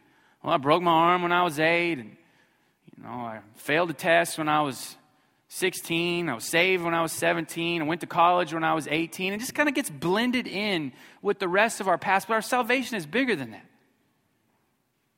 Well, 0.43 0.53
I 0.53 0.59
broke 0.59 0.83
my 0.83 0.91
arm 0.91 1.23
when 1.23 1.33
I 1.33 1.43
was 1.43 1.59
eight, 1.59 1.99
and 1.99 2.17
you 2.97 3.03
know, 3.03 3.11
I 3.11 3.41
failed 3.57 3.91
a 3.91 3.95
test 3.95 4.39
when 4.39 4.49
I 4.49 4.61
was 4.61 4.97
16. 5.49 6.29
I 6.29 6.35
was 6.35 6.45
saved 6.45 6.85
when 6.85 6.95
I 6.95 7.01
was 7.01 7.13
17. 7.13 7.81
I 7.81 7.85
went 7.85 8.03
to 8.03 8.07
college 8.07 8.53
when 8.53 8.65
I 8.65 8.75
was 8.75 8.87
18. 8.87 9.33
It 9.33 9.39
just 9.39 9.55
kind 9.55 9.69
of 9.69 9.75
gets 9.75 9.89
blended 9.89 10.47
in 10.47 10.93
with 11.23 11.39
the 11.39 11.49
rest 11.49 11.81
of 11.81 11.89
our 11.89 11.99
past, 11.99 12.29
but 12.29 12.35
our 12.35 12.43
salvation 12.43 12.97
is 12.97 13.07
bigger 13.07 13.35
than 13.35 13.53
that. 13.53 13.65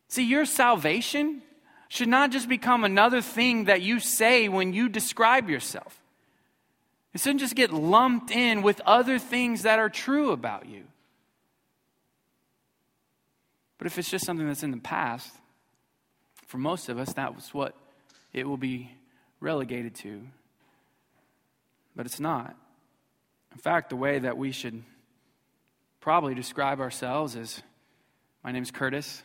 See, 0.08 0.24
your 0.24 0.44
salvation 0.44 1.42
should 1.90 2.08
not 2.08 2.30
just 2.30 2.48
become 2.48 2.84
another 2.84 3.20
thing 3.20 3.64
that 3.64 3.82
you 3.82 3.98
say 3.98 4.48
when 4.48 4.72
you 4.72 4.88
describe 4.88 5.50
yourself. 5.50 6.00
It 7.12 7.20
shouldn't 7.20 7.40
just 7.40 7.56
get 7.56 7.72
lumped 7.72 8.30
in 8.30 8.62
with 8.62 8.80
other 8.86 9.18
things 9.18 9.62
that 9.62 9.80
are 9.80 9.88
true 9.88 10.30
about 10.30 10.68
you. 10.68 10.84
But 13.76 13.88
if 13.88 13.98
it's 13.98 14.08
just 14.08 14.24
something 14.24 14.46
that's 14.46 14.62
in 14.62 14.70
the 14.70 14.76
past, 14.76 15.32
for 16.46 16.58
most 16.58 16.88
of 16.88 16.96
us, 16.96 17.12
that 17.14 17.34
was 17.34 17.52
what 17.52 17.74
it 18.32 18.46
will 18.46 18.56
be 18.56 18.92
relegated 19.40 19.96
to. 19.96 20.22
But 21.96 22.06
it's 22.06 22.20
not. 22.20 22.54
In 23.50 23.58
fact, 23.58 23.90
the 23.90 23.96
way 23.96 24.20
that 24.20 24.38
we 24.38 24.52
should 24.52 24.80
probably 26.00 26.36
describe 26.36 26.78
ourselves 26.78 27.34
is 27.34 27.60
my 28.44 28.52
name's 28.52 28.70
Curtis. 28.70 29.24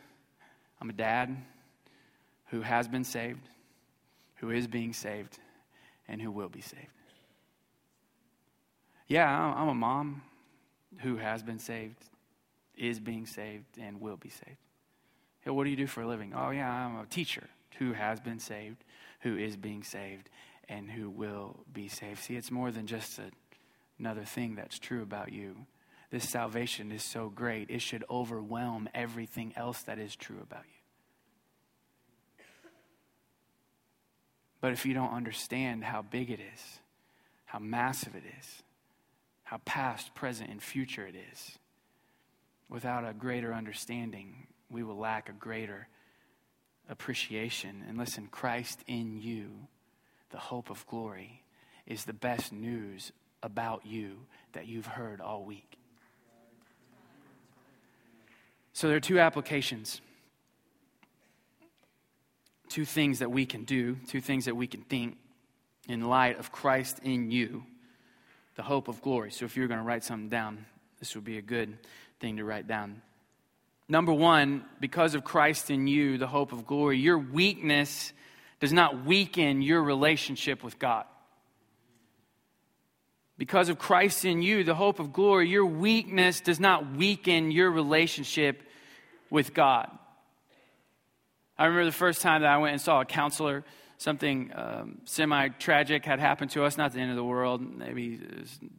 I'm 0.82 0.89
a 0.89 0.93
dad 0.93 1.38
who 2.47 2.62
has 2.62 2.88
been 2.88 3.03
saved, 3.03 3.47
who 4.36 4.49
is 4.49 4.67
being 4.67 4.93
saved, 4.93 5.39
and 6.08 6.21
who 6.21 6.31
will 6.31 6.49
be 6.49 6.62
saved. 6.62 6.88
Yeah, 9.08 9.29
I'm 9.29 9.67
a 9.67 9.73
mom 9.73 10.23
who 10.99 11.17
has 11.17 11.43
been 11.43 11.60
saved, 11.60 12.03
is 12.75 12.99
being 12.99 13.25
saved, 13.25 13.77
and 13.79 14.01
will 14.01 14.17
be 14.17 14.29
saved. 14.29 14.58
Hey, 15.41 15.51
what 15.51 15.63
do 15.63 15.69
you 15.69 15.75
do 15.75 15.88
for 15.88 16.01
a 16.01 16.08
living? 16.08 16.34
Oh, 16.36 16.49
yeah, 16.49 16.71
I'm 16.71 16.97
a 16.97 17.05
teacher 17.05 17.47
who 17.77 17.93
has 17.93 18.19
been 18.19 18.39
saved, 18.39 18.84
who 19.21 19.38
is 19.38 19.55
being 19.58 19.84
saved, 19.84 20.29
and 20.67 20.89
who 20.89 21.10
will 21.10 21.58
be 21.71 21.88
saved. 21.88 22.19
See, 22.23 22.36
it's 22.36 22.51
more 22.51 22.71
than 22.71 22.88
just 22.88 23.19
a, 23.19 23.31
another 23.99 24.23
thing 24.23 24.55
that's 24.55 24.79
true 24.79 25.03
about 25.03 25.31
you. 25.31 25.67
This 26.10 26.27
salvation 26.27 26.91
is 26.91 27.03
so 27.03 27.29
great, 27.29 27.69
it 27.69 27.81
should 27.81 28.03
overwhelm 28.10 28.89
everything 28.93 29.53
else 29.55 29.81
that 29.84 29.99
is 29.99 30.15
true 30.15 30.39
about 30.41 30.63
you. 30.65 30.74
But 34.65 34.73
if 34.73 34.84
you 34.84 34.95
don't 34.95 35.13
understand 35.13 35.84
how 35.84 36.01
big 36.01 36.32
it 36.32 36.39
is, 36.39 36.80
how 37.45 37.60
massive 37.60 38.15
it 38.15 38.23
is, 38.39 38.63
how 39.43 39.58
past, 39.58 40.15
present, 40.15 40.49
and 40.49 40.60
future 40.60 41.06
it 41.06 41.13
is, 41.32 41.60
without 42.67 43.08
a 43.08 43.13
greater 43.13 43.54
understanding, 43.54 44.47
we 44.71 44.82
will 44.82 44.97
lack 44.97 45.30
a 45.30 45.34
greater 45.34 45.88
appreciation. 46.89 47.84
And 47.88 47.95
listen, 47.99 48.28
Christ 48.32 48.80
in 48.88 49.21
you, 49.21 49.51
the 50.32 50.39
hope 50.39 50.71
of 50.71 50.88
glory, 50.88 51.43
is 51.86 52.06
the 52.06 52.13
best 52.13 52.51
news 52.51 53.12
about 53.43 53.86
you 53.86 54.17
that 54.54 54.65
you've 54.65 54.88
heard 54.88 55.21
all 55.21 55.43
week. 55.43 55.78
So 58.73 58.88
there 58.88 58.97
are 58.97 58.99
two 58.99 59.19
applications, 59.19 60.01
two 62.75 62.83
things 62.83 63.19
that 63.19 63.31
we 63.31 63.45
can 63.45 63.63
do, 63.63 63.95
two 64.09 64.19
things 64.19 64.43
that 64.45 64.55
we 64.57 64.67
can 64.67 64.81
think 64.81 65.15
in 65.88 66.01
light 66.09 66.38
of 66.39 66.51
Christ 66.51 66.99
in 67.03 67.31
you, 67.31 67.63
the 68.55 68.63
hope 68.63 68.89
of 68.89 69.01
glory. 69.01 69.31
So 69.31 69.45
if 69.45 69.55
you're 69.55 69.69
going 69.69 69.79
to 69.79 69.85
write 69.85 70.03
something 70.03 70.27
down, 70.27 70.65
this 70.99 71.15
would 71.15 71.23
be 71.23 71.38
a 71.38 71.41
good 71.41 71.77
thing 72.19 72.35
to 72.35 72.43
write 72.43 72.67
down. 72.67 73.01
Number 73.88 74.11
one, 74.11 74.65
because 74.81 75.15
of 75.15 75.23
Christ 75.23 75.71
in 75.71 75.88
you, 75.88 76.17
the 76.17 76.27
hope 76.27 76.51
of 76.51 76.67
glory, 76.67 76.99
your 76.99 77.17
weakness 77.17 78.11
does 78.59 78.73
not 78.73 79.05
weaken 79.05 79.61
your 79.61 79.81
relationship 79.81 80.61
with 80.61 80.77
God. 80.77 81.05
Because 83.38 83.69
of 83.69 83.79
Christ 83.79 84.25
in 84.25 84.41
you, 84.41 84.65
the 84.65 84.75
hope 84.75 84.99
of 84.99 85.13
glory, 85.13 85.47
your 85.47 85.65
weakness 85.65 86.41
does 86.41 86.59
not 86.59 86.97
weaken 86.97 87.51
your 87.51 87.71
relationship 87.71 88.63
with 89.29 89.53
God. 89.53 89.89
I 91.57 91.65
remember 91.65 91.85
the 91.85 91.91
first 91.93 92.21
time 92.21 92.41
that 92.41 92.51
I 92.51 92.57
went 92.57 92.73
and 92.73 92.81
saw 92.81 92.99
a 92.99 93.05
counselor, 93.05 93.63
something 93.97 94.51
um, 94.53 94.97
semi 95.05 95.47
tragic 95.49 96.03
had 96.03 96.19
happened 96.19 96.51
to 96.51 96.65
us, 96.65 96.77
not 96.77 96.91
the 96.91 96.99
end 96.99 97.11
of 97.11 97.15
the 97.15 97.23
world, 97.23 97.61
maybe 97.77 98.19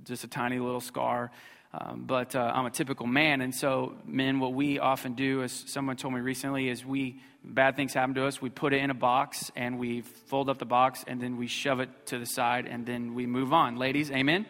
just 0.04 0.24
a 0.24 0.28
tiny 0.28 0.58
little 0.58 0.82
scar. 0.82 1.30
Um, 1.72 2.04
but 2.06 2.36
uh, 2.36 2.52
I'm 2.54 2.66
a 2.66 2.70
typical 2.70 3.06
man, 3.06 3.40
and 3.40 3.54
so 3.54 3.94
men, 4.04 4.40
what 4.40 4.52
we 4.52 4.78
often 4.78 5.14
do, 5.14 5.42
as 5.42 5.52
someone 5.52 5.96
told 5.96 6.14
me 6.14 6.20
recently, 6.20 6.68
is 6.68 6.84
we 6.84 7.20
bad 7.42 7.76
things 7.76 7.94
happen 7.94 8.14
to 8.14 8.26
us. 8.26 8.42
We 8.42 8.50
put 8.50 8.72
it 8.72 8.82
in 8.82 8.90
a 8.90 8.94
box 8.94 9.50
and 9.56 9.78
we 9.78 10.02
fold 10.02 10.50
up 10.50 10.58
the 10.58 10.66
box, 10.66 11.02
and 11.06 11.20
then 11.20 11.38
we 11.38 11.46
shove 11.46 11.80
it 11.80 11.88
to 12.06 12.18
the 12.18 12.26
side, 12.26 12.66
and 12.66 12.84
then 12.84 13.14
we 13.14 13.26
move 13.26 13.54
on. 13.54 13.76
Ladies, 13.76 14.10
amen, 14.10 14.44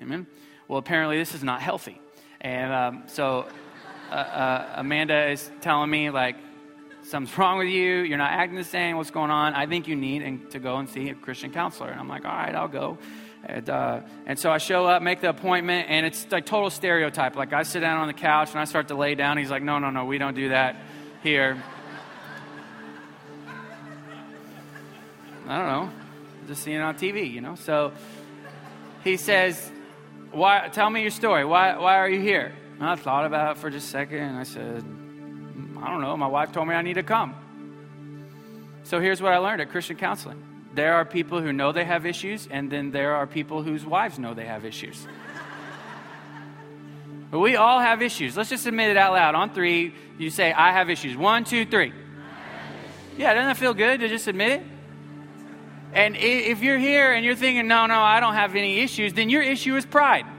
amen. 0.00 0.26
Well, 0.66 0.78
apparently 0.78 1.18
this 1.18 1.34
is 1.34 1.44
not 1.44 1.62
healthy, 1.62 2.00
and 2.40 2.72
um, 2.72 3.02
so 3.06 3.46
uh, 4.10 4.14
uh, 4.14 4.74
Amanda 4.76 5.30
is 5.30 5.50
telling 5.60 5.88
me 5.88 6.10
like 6.10 6.36
something's 7.02 7.36
wrong 7.36 7.58
with 7.58 7.68
you. 7.68 8.00
You're 8.00 8.18
not 8.18 8.32
acting 8.32 8.56
the 8.56 8.64
same. 8.64 8.96
What's 8.96 9.10
going 9.10 9.30
on? 9.30 9.54
I 9.54 9.66
think 9.66 9.88
you 9.88 9.96
need 9.96 10.50
to 10.50 10.58
go 10.58 10.76
and 10.76 10.88
see 10.88 11.08
a 11.10 11.14
Christian 11.14 11.52
counselor. 11.52 11.90
And 11.90 12.00
I'm 12.00 12.08
like, 12.08 12.24
all 12.24 12.32
right, 12.32 12.54
I'll 12.54 12.68
go. 12.68 12.98
And, 13.44 13.68
uh, 13.68 14.00
and 14.26 14.38
so 14.38 14.50
I 14.50 14.58
show 14.58 14.86
up, 14.86 15.02
make 15.02 15.20
the 15.20 15.28
appointment, 15.28 15.88
and 15.90 16.06
it's 16.06 16.30
like 16.30 16.46
total 16.46 16.70
stereotype. 16.70 17.34
Like 17.34 17.52
I 17.52 17.64
sit 17.64 17.80
down 17.80 17.98
on 17.98 18.06
the 18.06 18.14
couch 18.14 18.50
and 18.50 18.60
I 18.60 18.64
start 18.64 18.88
to 18.88 18.94
lay 18.94 19.14
down. 19.14 19.36
He's 19.36 19.50
like, 19.50 19.62
no, 19.62 19.78
no, 19.78 19.90
no, 19.90 20.04
we 20.04 20.18
don't 20.18 20.34
do 20.34 20.50
that 20.50 20.76
here. 21.22 21.62
I 25.48 25.58
don't 25.58 25.66
know, 25.66 25.90
just 26.46 26.62
seeing 26.62 26.76
it 26.76 26.82
on 26.82 26.94
TV, 26.94 27.30
you 27.30 27.40
know. 27.40 27.56
So 27.56 27.92
he 29.02 29.16
says, 29.16 29.70
"Why? 30.30 30.68
Tell 30.72 30.88
me 30.88 31.02
your 31.02 31.10
story. 31.10 31.44
Why? 31.44 31.76
Why 31.76 31.96
are 31.96 32.08
you 32.08 32.20
here?" 32.20 32.52
And 32.78 32.88
I 32.88 32.94
thought 32.94 33.26
about 33.26 33.56
it 33.56 33.60
for 33.60 33.68
just 33.68 33.88
a 33.88 33.90
second, 33.90 34.18
and 34.18 34.38
I 34.38 34.44
said, 34.44 34.84
"I 35.82 35.90
don't 35.90 36.00
know. 36.00 36.16
My 36.16 36.28
wife 36.28 36.52
told 36.52 36.68
me 36.68 36.74
I 36.74 36.82
need 36.82 36.94
to 36.94 37.02
come." 37.02 37.34
So 38.84 39.00
here's 39.00 39.20
what 39.20 39.32
I 39.32 39.38
learned 39.38 39.60
at 39.60 39.70
Christian 39.70 39.96
counseling 39.96 40.42
there 40.74 40.94
are 40.94 41.04
people 41.04 41.40
who 41.40 41.52
know 41.52 41.72
they 41.72 41.84
have 41.84 42.06
issues, 42.06 42.48
and 42.50 42.70
then 42.70 42.90
there 42.92 43.14
are 43.14 43.26
people 43.26 43.62
whose 43.62 43.84
wives 43.84 44.18
know 44.18 44.32
they 44.32 44.46
have 44.46 44.64
issues. 44.64 45.06
but 47.30 47.40
we 47.40 47.56
all 47.56 47.78
have 47.78 48.00
issues. 48.00 48.36
Let's 48.36 48.48
just 48.48 48.66
admit 48.66 48.90
it 48.90 48.96
out 48.96 49.12
loud. 49.12 49.34
On 49.34 49.52
three, 49.52 49.94
you 50.18 50.30
say, 50.30 50.50
I 50.52 50.72
have 50.72 50.88
issues. 50.88 51.14
One, 51.16 51.44
two, 51.44 51.66
three. 51.66 51.92
Yeah, 53.18 53.34
doesn't 53.34 53.48
that 53.48 53.56
feel 53.58 53.74
good 53.74 54.00
to 54.00 54.08
just 54.08 54.26
admit 54.26 54.62
it? 54.62 54.66
And 55.92 56.16
if 56.16 56.62
you're 56.62 56.78
here 56.78 57.12
and 57.12 57.22
you're 57.22 57.36
thinking, 57.36 57.68
no, 57.68 57.84
no, 57.84 58.00
I 58.00 58.20
don't 58.20 58.32
have 58.32 58.56
any 58.56 58.80
issues, 58.80 59.12
then 59.12 59.28
your 59.28 59.42
issue 59.42 59.76
is 59.76 59.86
pride. 59.86 60.26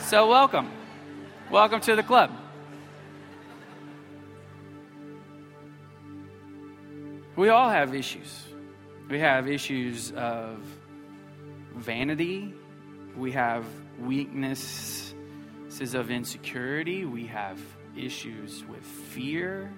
So, 0.00 0.28
welcome. 0.28 0.68
Welcome 1.52 1.80
to 1.82 1.94
the 1.94 2.02
club. 2.02 2.32
We 7.36 7.48
all 7.48 7.70
have 7.70 7.94
issues. 7.94 8.44
We 9.08 9.18
have 9.18 9.48
issues 9.48 10.12
of 10.12 10.58
vanity, 11.74 12.54
we 13.16 13.32
have 13.32 13.64
weaknesses 13.98 15.14
of 15.94 16.12
insecurity, 16.12 17.04
we 17.04 17.26
have 17.26 17.58
issues 17.96 18.64
with 18.66 18.84
fear, 18.84 19.72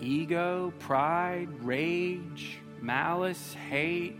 ego, 0.00 0.72
pride, 0.80 1.48
rage, 1.62 2.58
malice, 2.80 3.54
hate. 3.68 4.18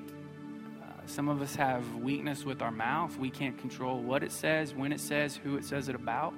Uh, 0.80 0.86
some 1.06 1.28
of 1.28 1.42
us 1.42 1.56
have 1.56 1.96
weakness 1.96 2.44
with 2.44 2.62
our 2.62 2.70
mouth. 2.70 3.16
We 3.18 3.30
can't 3.30 3.58
control 3.58 4.00
what 4.00 4.22
it 4.22 4.30
says, 4.30 4.72
when 4.72 4.92
it 4.92 5.00
says, 5.00 5.34
who 5.36 5.56
it 5.56 5.64
says 5.64 5.88
it 5.88 5.96
about. 5.96 6.34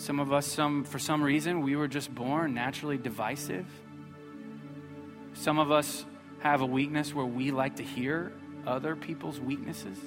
Some 0.00 0.18
of 0.18 0.32
us, 0.32 0.46
some, 0.46 0.84
for 0.84 0.98
some 0.98 1.22
reason, 1.22 1.60
we 1.60 1.76
were 1.76 1.86
just 1.86 2.14
born 2.14 2.54
naturally 2.54 2.96
divisive. 2.96 3.66
Some 5.34 5.58
of 5.58 5.70
us 5.70 6.06
have 6.38 6.62
a 6.62 6.66
weakness 6.66 7.14
where 7.14 7.26
we 7.26 7.50
like 7.50 7.76
to 7.76 7.82
hear 7.82 8.32
other 8.66 8.96
people's 8.96 9.38
weaknesses. 9.38 9.98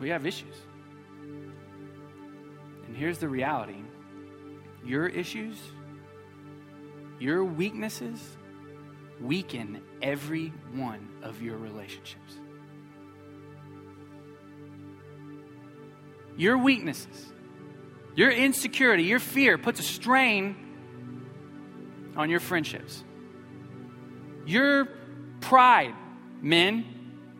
We 0.00 0.08
have 0.08 0.26
issues. 0.26 0.56
And 2.88 2.96
here's 2.96 3.18
the 3.18 3.28
reality 3.28 3.84
your 4.84 5.06
issues 5.06 5.58
your 7.20 7.44
weaknesses 7.44 8.18
weaken 9.20 9.80
every 10.02 10.48
one 10.74 11.08
of 11.22 11.40
your 11.40 11.56
relationships. 11.56 12.39
Your 16.40 16.56
weaknesses, 16.56 17.30
your 18.14 18.30
insecurity, 18.30 19.02
your 19.02 19.18
fear 19.18 19.58
puts 19.58 19.78
a 19.78 19.82
strain 19.82 20.56
on 22.16 22.30
your 22.30 22.40
friendships. 22.40 23.04
Your 24.46 24.88
pride, 25.42 25.94
men, 26.40 26.86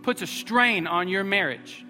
puts 0.03 0.21
a 0.21 0.27
strain 0.27 0.87
on 0.87 1.09
your 1.09 1.25
marriage. 1.25 1.83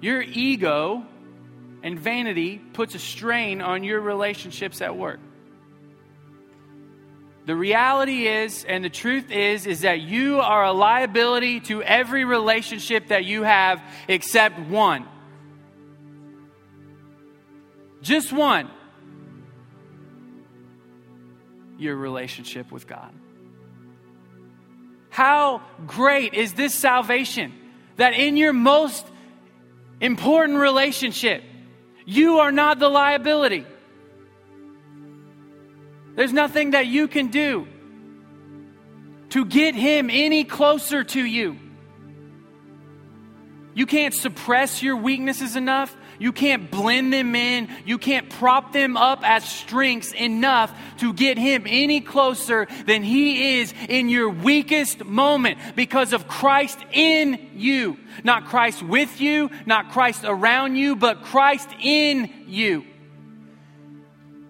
Your 0.00 0.22
ego 0.22 1.04
and 1.82 2.00
vanity 2.00 2.56
puts 2.56 2.94
a 2.94 3.00
strain 3.00 3.60
on 3.60 3.84
your 3.84 4.00
relationships 4.00 4.80
at 4.80 4.96
work. 4.96 5.20
The 7.46 7.54
reality 7.54 8.26
is, 8.26 8.64
and 8.64 8.82
the 8.82 8.88
truth 8.88 9.30
is, 9.30 9.66
is 9.66 9.82
that 9.82 10.00
you 10.00 10.40
are 10.40 10.64
a 10.64 10.72
liability 10.72 11.60
to 11.60 11.82
every 11.82 12.24
relationship 12.24 13.08
that 13.08 13.24
you 13.24 13.42
have 13.42 13.82
except 14.08 14.58
one. 14.58 15.06
Just 18.00 18.32
one. 18.32 18.70
Your 21.76 21.96
relationship 21.96 22.72
with 22.72 22.86
God. 22.86 23.12
How 25.10 25.62
great 25.86 26.34
is 26.34 26.54
this 26.54 26.74
salvation 26.74 27.52
that 27.96 28.14
in 28.14 28.36
your 28.38 28.52
most 28.52 29.06
important 30.00 30.58
relationship, 30.58 31.42
you 32.06 32.38
are 32.38 32.52
not 32.52 32.78
the 32.78 32.88
liability. 32.88 33.66
There's 36.14 36.32
nothing 36.32 36.72
that 36.72 36.86
you 36.86 37.08
can 37.08 37.28
do 37.28 37.66
to 39.30 39.44
get 39.44 39.74
him 39.74 40.10
any 40.10 40.44
closer 40.44 41.02
to 41.02 41.24
you. 41.24 41.58
You 43.74 43.86
can't 43.86 44.14
suppress 44.14 44.82
your 44.82 44.96
weaknesses 44.96 45.56
enough. 45.56 45.94
You 46.20 46.32
can't 46.32 46.70
blend 46.70 47.12
them 47.12 47.34
in. 47.34 47.68
You 47.84 47.98
can't 47.98 48.30
prop 48.30 48.72
them 48.72 48.96
up 48.96 49.28
as 49.28 49.44
strengths 49.44 50.12
enough 50.12 50.72
to 50.98 51.12
get 51.12 51.36
him 51.36 51.64
any 51.66 52.00
closer 52.00 52.68
than 52.86 53.02
he 53.02 53.58
is 53.58 53.74
in 53.88 54.08
your 54.08 54.30
weakest 54.30 55.04
moment 55.04 55.58
because 55.74 56.12
of 56.12 56.28
Christ 56.28 56.78
in 56.92 57.50
you. 57.54 57.98
Not 58.22 58.46
Christ 58.46 58.84
with 58.84 59.20
you, 59.20 59.50
not 59.66 59.90
Christ 59.90 60.22
around 60.24 60.76
you, 60.76 60.94
but 60.94 61.24
Christ 61.24 61.68
in 61.80 62.30
you. 62.46 62.84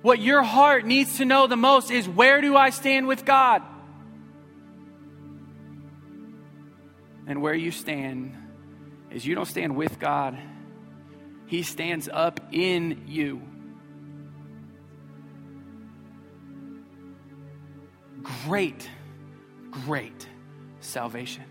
What 0.04 0.18
your 0.18 0.42
heart 0.42 0.84
needs 0.84 1.16
to 1.16 1.24
know 1.24 1.46
the 1.46 1.56
most 1.56 1.90
is 1.90 2.06
where 2.06 2.42
do 2.42 2.54
I 2.58 2.68
stand 2.68 3.06
with 3.06 3.24
God? 3.24 3.62
And 7.26 7.40
where 7.40 7.54
you 7.54 7.70
stand 7.70 8.36
is 9.10 9.24
you 9.24 9.34
don't 9.34 9.46
stand 9.46 9.76
with 9.76 9.98
God, 9.98 10.38
He 11.46 11.62
stands 11.62 12.06
up 12.12 12.38
in 12.52 13.04
you. 13.06 13.40
Great, 18.44 18.90
great 19.70 20.28
salvation 20.80 21.44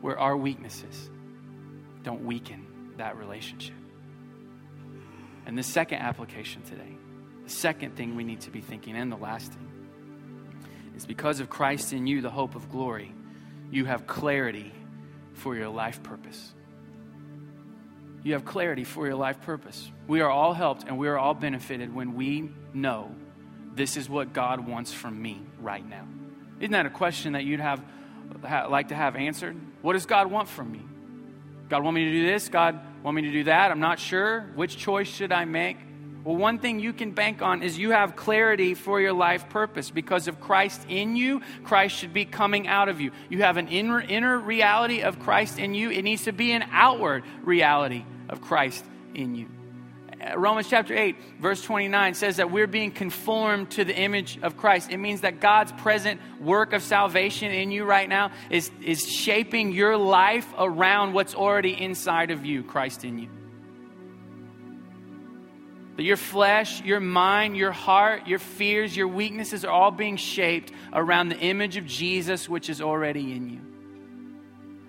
where 0.00 0.18
our 0.18 0.36
weaknesses 0.36 1.08
don't 2.02 2.24
weaken 2.24 2.66
that 2.96 3.16
relationship. 3.16 3.76
And 5.46 5.56
the 5.56 5.62
second 5.62 5.98
application 5.98 6.62
today, 6.62 6.96
second 7.50 7.96
thing 7.96 8.16
we 8.16 8.24
need 8.24 8.40
to 8.42 8.50
be 8.50 8.60
thinking, 8.60 8.96
and 8.96 9.10
the 9.10 9.16
last 9.16 9.52
thing, 9.52 9.68
is 10.96 11.06
because 11.06 11.40
of 11.40 11.50
Christ 11.50 11.92
in 11.92 12.06
you, 12.06 12.20
the 12.20 12.30
hope 12.30 12.54
of 12.54 12.70
glory, 12.70 13.12
you 13.70 13.84
have 13.84 14.06
clarity 14.06 14.72
for 15.34 15.54
your 15.56 15.68
life 15.68 16.02
purpose. 16.02 16.52
You 18.22 18.34
have 18.34 18.44
clarity 18.44 18.84
for 18.84 19.06
your 19.06 19.16
life 19.16 19.40
purpose. 19.42 19.90
We 20.06 20.20
are 20.20 20.30
all 20.30 20.52
helped 20.52 20.84
and 20.84 20.98
we 20.98 21.08
are 21.08 21.18
all 21.18 21.32
benefited 21.32 21.94
when 21.94 22.14
we 22.14 22.50
know 22.74 23.14
this 23.74 23.96
is 23.96 24.10
what 24.10 24.32
God 24.32 24.66
wants 24.66 24.92
from 24.92 25.20
me 25.20 25.40
right 25.58 25.86
now. 25.88 26.06
Isn't 26.58 26.72
that 26.72 26.84
a 26.84 26.90
question 26.90 27.32
that 27.32 27.44
you'd 27.44 27.60
have 27.60 27.82
like 28.68 28.88
to 28.88 28.94
have 28.94 29.16
answered? 29.16 29.56
What 29.80 29.94
does 29.94 30.04
God 30.04 30.30
want 30.30 30.48
from 30.48 30.70
me? 30.70 30.82
God 31.70 31.82
want 31.82 31.94
me 31.94 32.04
to 32.04 32.12
do 32.12 32.26
this? 32.26 32.48
God 32.48 32.78
want 33.02 33.14
me 33.14 33.22
to 33.22 33.32
do 33.32 33.44
that? 33.44 33.70
I'm 33.70 33.80
not 33.80 33.98
sure. 33.98 34.50
Which 34.54 34.76
choice 34.76 35.08
should 35.08 35.32
I 35.32 35.46
make? 35.46 35.78
Well, 36.22 36.36
one 36.36 36.58
thing 36.58 36.80
you 36.80 36.92
can 36.92 37.12
bank 37.12 37.40
on 37.40 37.62
is 37.62 37.78
you 37.78 37.92
have 37.92 38.14
clarity 38.14 38.74
for 38.74 39.00
your 39.00 39.14
life 39.14 39.48
purpose. 39.48 39.90
Because 39.90 40.28
of 40.28 40.38
Christ 40.40 40.84
in 40.88 41.16
you, 41.16 41.40
Christ 41.64 41.96
should 41.96 42.12
be 42.12 42.26
coming 42.26 42.68
out 42.68 42.90
of 42.90 43.00
you. 43.00 43.10
You 43.30 43.42
have 43.42 43.56
an 43.56 43.68
inner, 43.68 44.00
inner 44.00 44.38
reality 44.38 45.00
of 45.00 45.18
Christ 45.18 45.58
in 45.58 45.74
you, 45.74 45.90
it 45.90 46.02
needs 46.02 46.24
to 46.24 46.32
be 46.32 46.52
an 46.52 46.64
outward 46.70 47.24
reality 47.42 48.04
of 48.28 48.42
Christ 48.42 48.84
in 49.14 49.34
you. 49.34 49.48
Uh, 50.20 50.38
Romans 50.38 50.68
chapter 50.68 50.94
8, 50.94 51.16
verse 51.40 51.62
29 51.62 52.12
says 52.12 52.36
that 52.36 52.50
we're 52.50 52.66
being 52.66 52.90
conformed 52.90 53.70
to 53.70 53.84
the 53.84 53.96
image 53.96 54.38
of 54.42 54.58
Christ. 54.58 54.90
It 54.90 54.98
means 54.98 55.22
that 55.22 55.40
God's 55.40 55.72
present 55.72 56.20
work 56.38 56.74
of 56.74 56.82
salvation 56.82 57.50
in 57.50 57.70
you 57.70 57.84
right 57.84 58.08
now 58.08 58.30
is, 58.50 58.70
is 58.82 59.08
shaping 59.08 59.72
your 59.72 59.96
life 59.96 60.46
around 60.58 61.14
what's 61.14 61.34
already 61.34 61.80
inside 61.80 62.30
of 62.30 62.44
you, 62.44 62.62
Christ 62.62 63.04
in 63.04 63.18
you. 63.18 63.28
That 65.96 66.02
your 66.04 66.16
flesh, 66.16 66.82
your 66.82 67.00
mind, 67.00 67.56
your 67.56 67.72
heart, 67.72 68.26
your 68.26 68.38
fears, 68.38 68.96
your 68.96 69.08
weaknesses 69.08 69.64
are 69.64 69.70
all 69.70 69.90
being 69.90 70.16
shaped 70.16 70.72
around 70.92 71.28
the 71.28 71.38
image 71.38 71.76
of 71.76 71.86
Jesus, 71.86 72.48
which 72.48 72.70
is 72.70 72.80
already 72.80 73.32
in 73.32 73.50
you. 73.50 73.60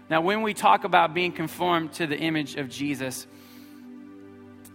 Now, 0.10 0.22
when 0.22 0.42
we 0.42 0.54
talk 0.54 0.84
about 0.84 1.14
being 1.14 1.32
conformed 1.32 1.94
to 1.94 2.08
the 2.08 2.18
image 2.18 2.56
of 2.56 2.70
Jesus, 2.70 3.26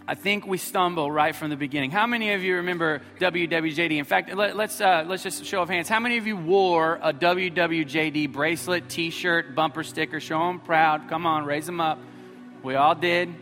I 0.09 0.15
think 0.15 0.47
we 0.47 0.57
stumble 0.57 1.11
right 1.11 1.35
from 1.35 1.51
the 1.51 1.57
beginning. 1.57 1.91
How 1.91 2.07
many 2.07 2.33
of 2.33 2.43
you 2.45 2.57
remember 2.57 3.03
WWJD? 3.19 3.99
In 3.99 4.05
fact, 4.05 4.33
let, 4.33 4.51
us 4.51 4.57
let's, 4.57 4.81
uh, 4.81 5.05
let's 5.07 5.25
just 5.25 5.45
show 5.45 5.63
of 5.63 5.69
hands. 5.69 5.89
How 5.89 5.99
many 5.99 6.17
of 6.17 6.29
you 6.29 6.37
wore 6.37 7.01
a 7.03 7.13
WWJD 7.13 8.33
bracelet, 8.33 8.89
T-shirt, 8.89 9.57
bumper 9.57 9.83
sticker? 9.83 10.21
Show 10.21 10.39
them 10.39 10.61
proud. 10.61 11.09
Come 11.09 11.27
on, 11.27 11.45
raise 11.45 11.67
them 11.67 11.81
up. 11.81 11.99
We 12.63 12.77
all 12.77 12.95
did. 12.95 13.35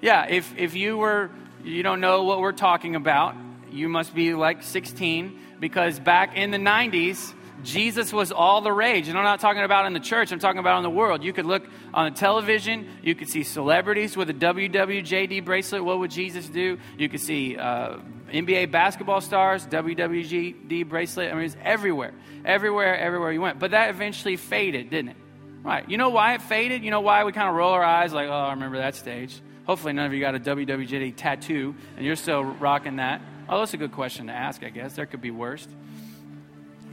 Yeah, 0.00 0.26
if 0.28 0.56
if 0.56 0.74
you 0.74 0.96
were 0.96 1.30
you 1.64 1.82
don't 1.82 2.00
know 2.00 2.24
what 2.24 2.40
we're 2.40 2.52
talking 2.52 2.94
about, 2.94 3.34
you 3.70 3.88
must 3.88 4.14
be 4.14 4.34
like 4.34 4.62
16 4.62 5.40
because 5.60 5.98
back 5.98 6.36
in 6.36 6.50
the 6.50 6.58
90s, 6.58 7.34
Jesus 7.62 8.12
was 8.12 8.30
all 8.30 8.60
the 8.60 8.72
rage. 8.72 9.08
And 9.08 9.16
I'm 9.16 9.24
not 9.24 9.40
talking 9.40 9.62
about 9.62 9.86
in 9.86 9.94
the 9.94 10.00
church, 10.00 10.30
I'm 10.30 10.38
talking 10.38 10.58
about 10.58 10.76
in 10.78 10.82
the 10.82 10.90
world. 10.90 11.24
You 11.24 11.32
could 11.32 11.46
look 11.46 11.66
on 11.92 12.12
the 12.12 12.18
television, 12.18 12.88
you 13.02 13.14
could 13.14 13.28
see 13.28 13.42
celebrities 13.42 14.16
with 14.16 14.28
a 14.30 14.34
WWJD 14.34 15.44
bracelet. 15.44 15.84
What 15.84 15.98
would 15.98 16.10
Jesus 16.10 16.48
do? 16.48 16.78
You 16.98 17.08
could 17.08 17.20
see 17.20 17.56
uh, 17.56 17.96
NBA 18.30 18.70
basketball 18.70 19.20
stars, 19.20 19.66
WWJD 19.66 20.88
bracelet. 20.88 21.32
I 21.32 21.34
mean, 21.34 21.44
it's 21.44 21.56
everywhere, 21.62 22.12
everywhere, 22.44 22.98
everywhere 22.98 23.32
you 23.32 23.40
went. 23.40 23.58
But 23.58 23.70
that 23.70 23.90
eventually 23.90 24.36
faded, 24.36 24.90
didn't 24.90 25.10
it? 25.10 25.16
Right. 25.62 25.88
You 25.88 25.96
know 25.96 26.10
why 26.10 26.34
it 26.34 26.42
faded? 26.42 26.84
You 26.84 26.90
know 26.90 27.00
why 27.00 27.24
we 27.24 27.32
kind 27.32 27.48
of 27.48 27.54
roll 27.54 27.72
our 27.72 27.82
eyes 27.82 28.12
like, 28.12 28.28
oh, 28.28 28.32
I 28.32 28.50
remember 28.50 28.76
that 28.78 28.96
stage? 28.96 29.40
Hopefully, 29.64 29.92
none 29.92 30.06
of 30.06 30.12
you 30.12 30.20
got 30.20 30.34
a 30.34 30.40
WWJD 30.40 31.14
tattoo 31.16 31.74
and 31.96 32.04
you're 32.04 32.16
still 32.16 32.42
rocking 32.42 32.96
that. 32.96 33.20
Oh, 33.48 33.60
that's 33.60 33.74
a 33.74 33.78
good 33.78 33.92
question 33.92 34.26
to 34.26 34.32
ask, 34.32 34.62
I 34.62 34.70
guess. 34.70 34.94
There 34.94 35.06
could 35.06 35.20
be 35.20 35.30
worse. 35.30 35.66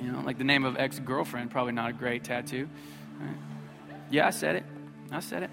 You 0.02 0.12
know, 0.12 0.22
like 0.22 0.38
the 0.38 0.44
name 0.44 0.66
of 0.66 0.78
ex 0.78 1.00
girlfriend, 1.00 1.52
probably 1.52 1.74
not 1.74 1.90
a 1.90 1.94
great 1.94 2.24
tattoo. 2.24 2.68
Right. 3.20 3.36
Yeah, 4.10 4.28
I 4.28 4.32
said 4.32 4.56
it. 4.56 4.64
I 5.12 5.20
said 5.20 5.44
it. 5.44 5.50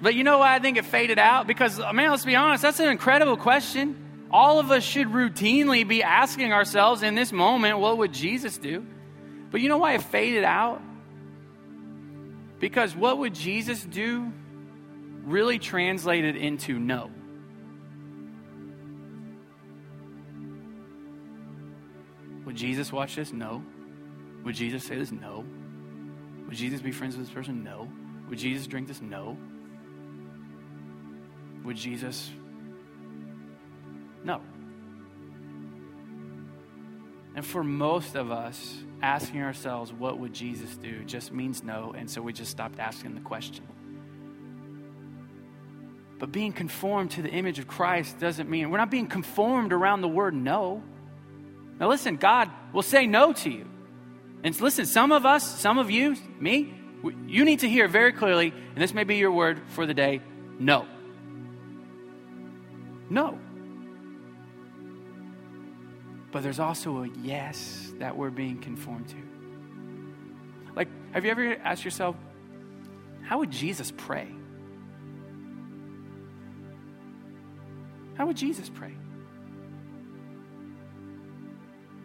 But 0.00 0.14
you 0.14 0.24
know 0.24 0.38
why 0.38 0.54
I 0.54 0.58
think 0.58 0.76
it 0.76 0.84
faded 0.84 1.18
out? 1.18 1.46
Because, 1.46 1.78
man, 1.78 2.10
let's 2.10 2.24
be 2.24 2.36
honest, 2.36 2.62
that's 2.62 2.80
an 2.80 2.90
incredible 2.90 3.36
question. 3.36 4.26
All 4.30 4.58
of 4.58 4.70
us 4.70 4.82
should 4.82 5.08
routinely 5.08 5.88
be 5.88 6.02
asking 6.02 6.52
ourselves 6.52 7.02
in 7.02 7.14
this 7.14 7.32
moment, 7.32 7.78
what 7.78 7.96
would 7.98 8.12
Jesus 8.12 8.58
do? 8.58 8.84
But 9.50 9.62
you 9.62 9.68
know 9.68 9.78
why 9.78 9.94
it 9.94 10.02
faded 10.02 10.44
out? 10.44 10.82
Because 12.58 12.96
what 12.96 13.18
would 13.18 13.34
Jesus 13.34 13.84
do 13.84 14.32
really 15.26 15.58
translated 15.58 16.36
into 16.36 16.78
no. 16.78 17.10
Would 22.44 22.54
Jesus 22.54 22.92
watch 22.92 23.16
this? 23.16 23.32
No. 23.32 23.62
Would 24.44 24.54
Jesus 24.54 24.84
say 24.84 24.96
this? 24.96 25.10
No. 25.10 25.44
Would 26.46 26.56
Jesus 26.56 26.80
be 26.80 26.92
friends 26.92 27.16
with 27.16 27.26
this 27.26 27.34
person? 27.34 27.64
No. 27.64 27.88
Would 28.30 28.38
Jesus 28.38 28.68
drink 28.68 28.86
this? 28.86 29.02
No. 29.02 29.36
Would 31.64 31.76
Jesus? 31.76 32.30
No. 34.22 34.40
And 37.34 37.44
for 37.44 37.64
most 37.64 38.14
of 38.14 38.30
us, 38.30 38.78
asking 39.06 39.40
ourselves, 39.40 39.92
what 39.92 40.18
would 40.18 40.34
Jesus 40.34 40.76
do, 40.76 41.04
just 41.04 41.32
means 41.32 41.62
no. 41.62 41.94
And 41.96 42.10
so 42.10 42.20
we 42.20 42.32
just 42.32 42.50
stopped 42.50 42.80
asking 42.80 43.14
the 43.14 43.20
question. 43.20 43.64
But 46.18 46.32
being 46.32 46.52
conformed 46.52 47.12
to 47.12 47.22
the 47.22 47.28
image 47.28 47.60
of 47.60 47.68
Christ 47.68 48.18
doesn't 48.18 48.50
mean 48.50 48.70
we're 48.70 48.78
not 48.78 48.90
being 48.90 49.06
conformed 49.06 49.72
around 49.72 50.00
the 50.00 50.08
word 50.08 50.34
no. 50.34 50.82
Now, 51.78 51.88
listen, 51.88 52.16
God 52.16 52.50
will 52.72 52.82
say 52.82 53.06
no 53.06 53.32
to 53.32 53.50
you. 53.50 53.68
And 54.42 54.60
listen, 54.60 54.86
some 54.86 55.12
of 55.12 55.24
us, 55.24 55.60
some 55.60 55.78
of 55.78 55.88
you, 55.90 56.16
me, 56.40 56.74
you 57.28 57.44
need 57.44 57.60
to 57.60 57.68
hear 57.68 57.86
very 57.86 58.12
clearly, 58.12 58.50
and 58.50 58.82
this 58.82 58.92
may 58.92 59.04
be 59.04 59.16
your 59.16 59.30
word 59.30 59.60
for 59.68 59.86
the 59.86 59.94
day 59.94 60.20
no. 60.58 60.86
No. 63.08 63.38
But 66.32 66.42
there's 66.42 66.60
also 66.60 67.04
a 67.04 67.08
yes 67.22 67.92
that 67.98 68.16
we're 68.16 68.30
being 68.30 68.60
conformed 68.60 69.08
to. 69.08 69.16
Like, 70.74 70.88
have 71.12 71.24
you 71.24 71.30
ever 71.30 71.56
asked 71.64 71.84
yourself, 71.84 72.16
how 73.22 73.38
would 73.38 73.50
Jesus 73.50 73.92
pray? 73.96 74.28
How 78.16 78.26
would 78.26 78.36
Jesus 78.36 78.68
pray? 78.68 78.92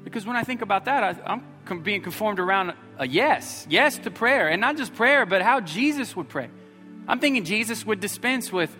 Because 0.03 0.25
when 0.25 0.35
I 0.35 0.43
think 0.43 0.61
about 0.61 0.85
that, 0.85 1.03
I, 1.25 1.39
am 1.69 1.83
being 1.83 2.01
conformed 2.01 2.39
around 2.39 2.73
a 2.97 3.07
yes, 3.07 3.65
yes 3.69 3.97
to 3.99 4.11
prayer. 4.11 4.49
And 4.49 4.59
not 4.59 4.77
just 4.77 4.93
prayer, 4.95 5.25
but 5.25 5.41
how 5.41 5.61
Jesus 5.61 6.15
would 6.15 6.27
pray. 6.27 6.49
I'm 7.07 7.19
thinking 7.19 7.43
Jesus 7.43 7.85
would 7.85 7.99
dispense 7.99 8.51
with, 8.51 8.75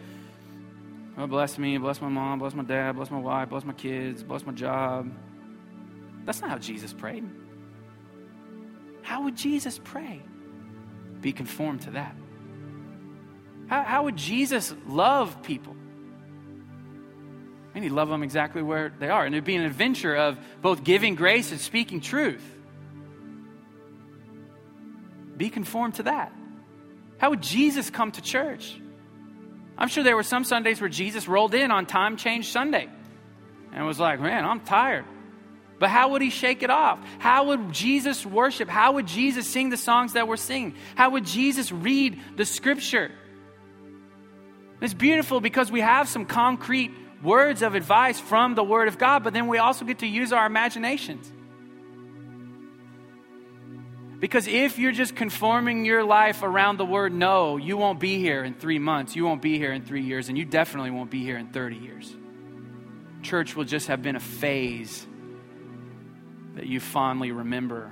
oh, 1.17 1.27
bless 1.27 1.57
me, 1.57 1.77
bless 1.77 2.01
my 2.01 2.09
mom, 2.09 2.39
bless 2.39 2.53
my 2.53 2.63
dad, 2.63 2.95
bless 2.95 3.11
my 3.11 3.19
wife, 3.19 3.49
bless 3.49 3.63
my 3.63 3.73
kids, 3.73 4.23
bless 4.23 4.45
my 4.45 4.51
job. 4.51 5.11
That's 6.25 6.41
not 6.41 6.49
how 6.49 6.57
Jesus 6.57 6.93
prayed. 6.93 7.23
How 9.01 9.23
would 9.23 9.35
Jesus 9.35 9.79
pray? 9.83 10.21
Be 11.21 11.31
conformed 11.31 11.81
to 11.81 11.91
that. 11.91 12.15
How, 13.67 13.83
how 13.83 14.03
would 14.03 14.17
Jesus 14.17 14.73
love 14.87 15.43
people? 15.43 15.75
And 17.73 17.83
he'd 17.83 17.91
love 17.91 18.09
them 18.09 18.21
exactly 18.21 18.61
where 18.61 18.93
they 18.99 19.09
are. 19.09 19.25
And 19.25 19.33
it'd 19.33 19.45
be 19.45 19.55
an 19.55 19.63
adventure 19.63 20.15
of 20.15 20.37
both 20.61 20.83
giving 20.83 21.15
grace 21.15 21.51
and 21.51 21.59
speaking 21.59 22.01
truth. 22.01 22.43
Be 25.37 25.49
conformed 25.49 25.95
to 25.95 26.03
that. 26.03 26.33
How 27.17 27.29
would 27.29 27.41
Jesus 27.41 27.89
come 27.89 28.11
to 28.11 28.21
church? 28.21 28.79
I'm 29.77 29.87
sure 29.87 30.03
there 30.03 30.15
were 30.15 30.23
some 30.23 30.43
Sundays 30.43 30.81
where 30.81 30.89
Jesus 30.89 31.27
rolled 31.27 31.53
in 31.53 31.71
on 31.71 31.85
time 31.85 32.17
change 32.17 32.51
Sunday 32.51 32.89
and 33.73 33.85
was 33.85 33.99
like, 33.99 34.19
man, 34.19 34.45
I'm 34.45 34.59
tired. 34.59 35.05
But 35.81 35.89
how 35.89 36.09
would 36.09 36.21
he 36.21 36.29
shake 36.29 36.61
it 36.61 36.69
off? 36.69 36.99
How 37.17 37.45
would 37.45 37.71
Jesus 37.71 38.23
worship? 38.23 38.69
How 38.69 38.91
would 38.91 39.07
Jesus 39.07 39.47
sing 39.47 39.71
the 39.71 39.77
songs 39.77 40.13
that 40.13 40.27
we're 40.27 40.37
singing? 40.37 40.75
How 40.93 41.09
would 41.09 41.25
Jesus 41.25 41.71
read 41.71 42.19
the 42.35 42.45
scripture? 42.45 43.11
It's 44.79 44.93
beautiful 44.93 45.41
because 45.41 45.71
we 45.71 45.81
have 45.81 46.07
some 46.07 46.27
concrete 46.27 46.91
words 47.23 47.63
of 47.63 47.73
advice 47.73 48.19
from 48.19 48.53
the 48.53 48.63
Word 48.63 48.89
of 48.89 48.99
God, 48.99 49.23
but 49.23 49.33
then 49.33 49.47
we 49.47 49.57
also 49.57 49.83
get 49.83 49.99
to 49.99 50.07
use 50.07 50.31
our 50.31 50.45
imaginations. 50.45 51.31
Because 54.19 54.45
if 54.45 54.77
you're 54.77 54.91
just 54.91 55.15
conforming 55.15 55.83
your 55.83 56.03
life 56.03 56.43
around 56.43 56.77
the 56.77 56.85
word 56.85 57.11
no, 57.11 57.57
you 57.57 57.75
won't 57.75 57.99
be 57.99 58.19
here 58.19 58.43
in 58.43 58.53
three 58.53 58.77
months, 58.77 59.15
you 59.15 59.25
won't 59.25 59.41
be 59.41 59.57
here 59.57 59.73
in 59.73 59.83
three 59.83 60.03
years, 60.03 60.29
and 60.29 60.37
you 60.37 60.45
definitely 60.45 60.91
won't 60.91 61.09
be 61.09 61.23
here 61.23 61.39
in 61.39 61.47
30 61.47 61.77
years. 61.77 62.15
Church 63.23 63.55
will 63.55 63.65
just 63.65 63.87
have 63.87 64.03
been 64.03 64.15
a 64.15 64.19
phase 64.19 65.07
that 66.55 66.67
you 66.67 66.79
fondly 66.79 67.31
remember 67.31 67.91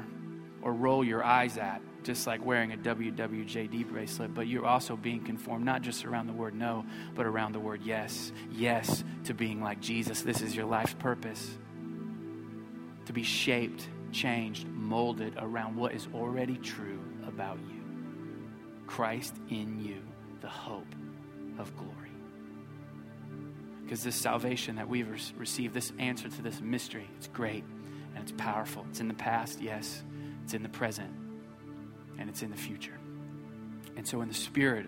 or 0.62 0.74
roll 0.74 1.04
your 1.04 1.24
eyes 1.24 1.58
at 1.58 1.82
just 2.04 2.28
like 2.28 2.46
wearing 2.46 2.72
a 2.74 2.78
WWJD 2.78 3.90
bracelet, 3.90 4.34
but 4.34 4.48
you're 4.48 4.66
also 4.66 4.96
being 4.96 5.24
conformed, 5.24 5.66
not 5.66 5.82
just 5.82 6.06
around 6.06 6.28
the 6.28 6.34
word 6.34 6.56
no, 6.56 6.86
but 7.16 7.26
around 7.26 7.52
the 7.52 7.60
word 7.60 7.82
yes. 7.84 8.32
Yes 8.52 9.04
to 9.26 9.34
being 9.34 9.62
like 9.62 9.80
Jesus. 9.80 10.22
This 10.22 10.42
is 10.42 10.56
your 10.56 10.66
life's 10.66 10.94
purpose. 10.94 11.58
To 13.06 13.14
be 13.14 13.24
shaped, 13.24 13.88
changed, 14.12 14.68
molded 14.68 15.36
around 15.38 15.76
what 15.76 15.94
is 15.94 16.08
already 16.14 16.58
true 16.58 17.00
about 17.28 17.60
you 17.60 17.84
Christ 18.88 19.36
in 19.50 19.80
you, 19.80 20.02
the 20.42 20.48
hope 20.48 20.96
of 21.60 21.76
glory. 21.76 21.94
Because 23.84 24.04
this 24.04 24.16
salvation 24.16 24.78
that 24.78 24.88
we've 24.88 25.08
received, 25.38 25.74
this 25.74 25.92
answer 26.00 26.30
to 26.30 26.42
this 26.42 26.60
mystery, 26.62 27.08
it's 27.18 27.28
great 27.28 27.64
and 28.20 28.28
it's 28.28 28.42
powerful. 28.42 28.86
It's 28.90 29.00
in 29.00 29.08
the 29.08 29.14
past, 29.14 29.62
yes, 29.62 30.04
it's 30.44 30.54
in 30.54 30.62
the 30.62 30.70
present 30.70 31.10
and 32.18 32.30
it's 32.30 32.42
in 32.42 32.52
the 32.52 32.58
future. 32.58 32.98
And 33.96 34.06
so, 34.06 34.22
in 34.22 34.28
the 34.28 34.34
spirit 34.34 34.88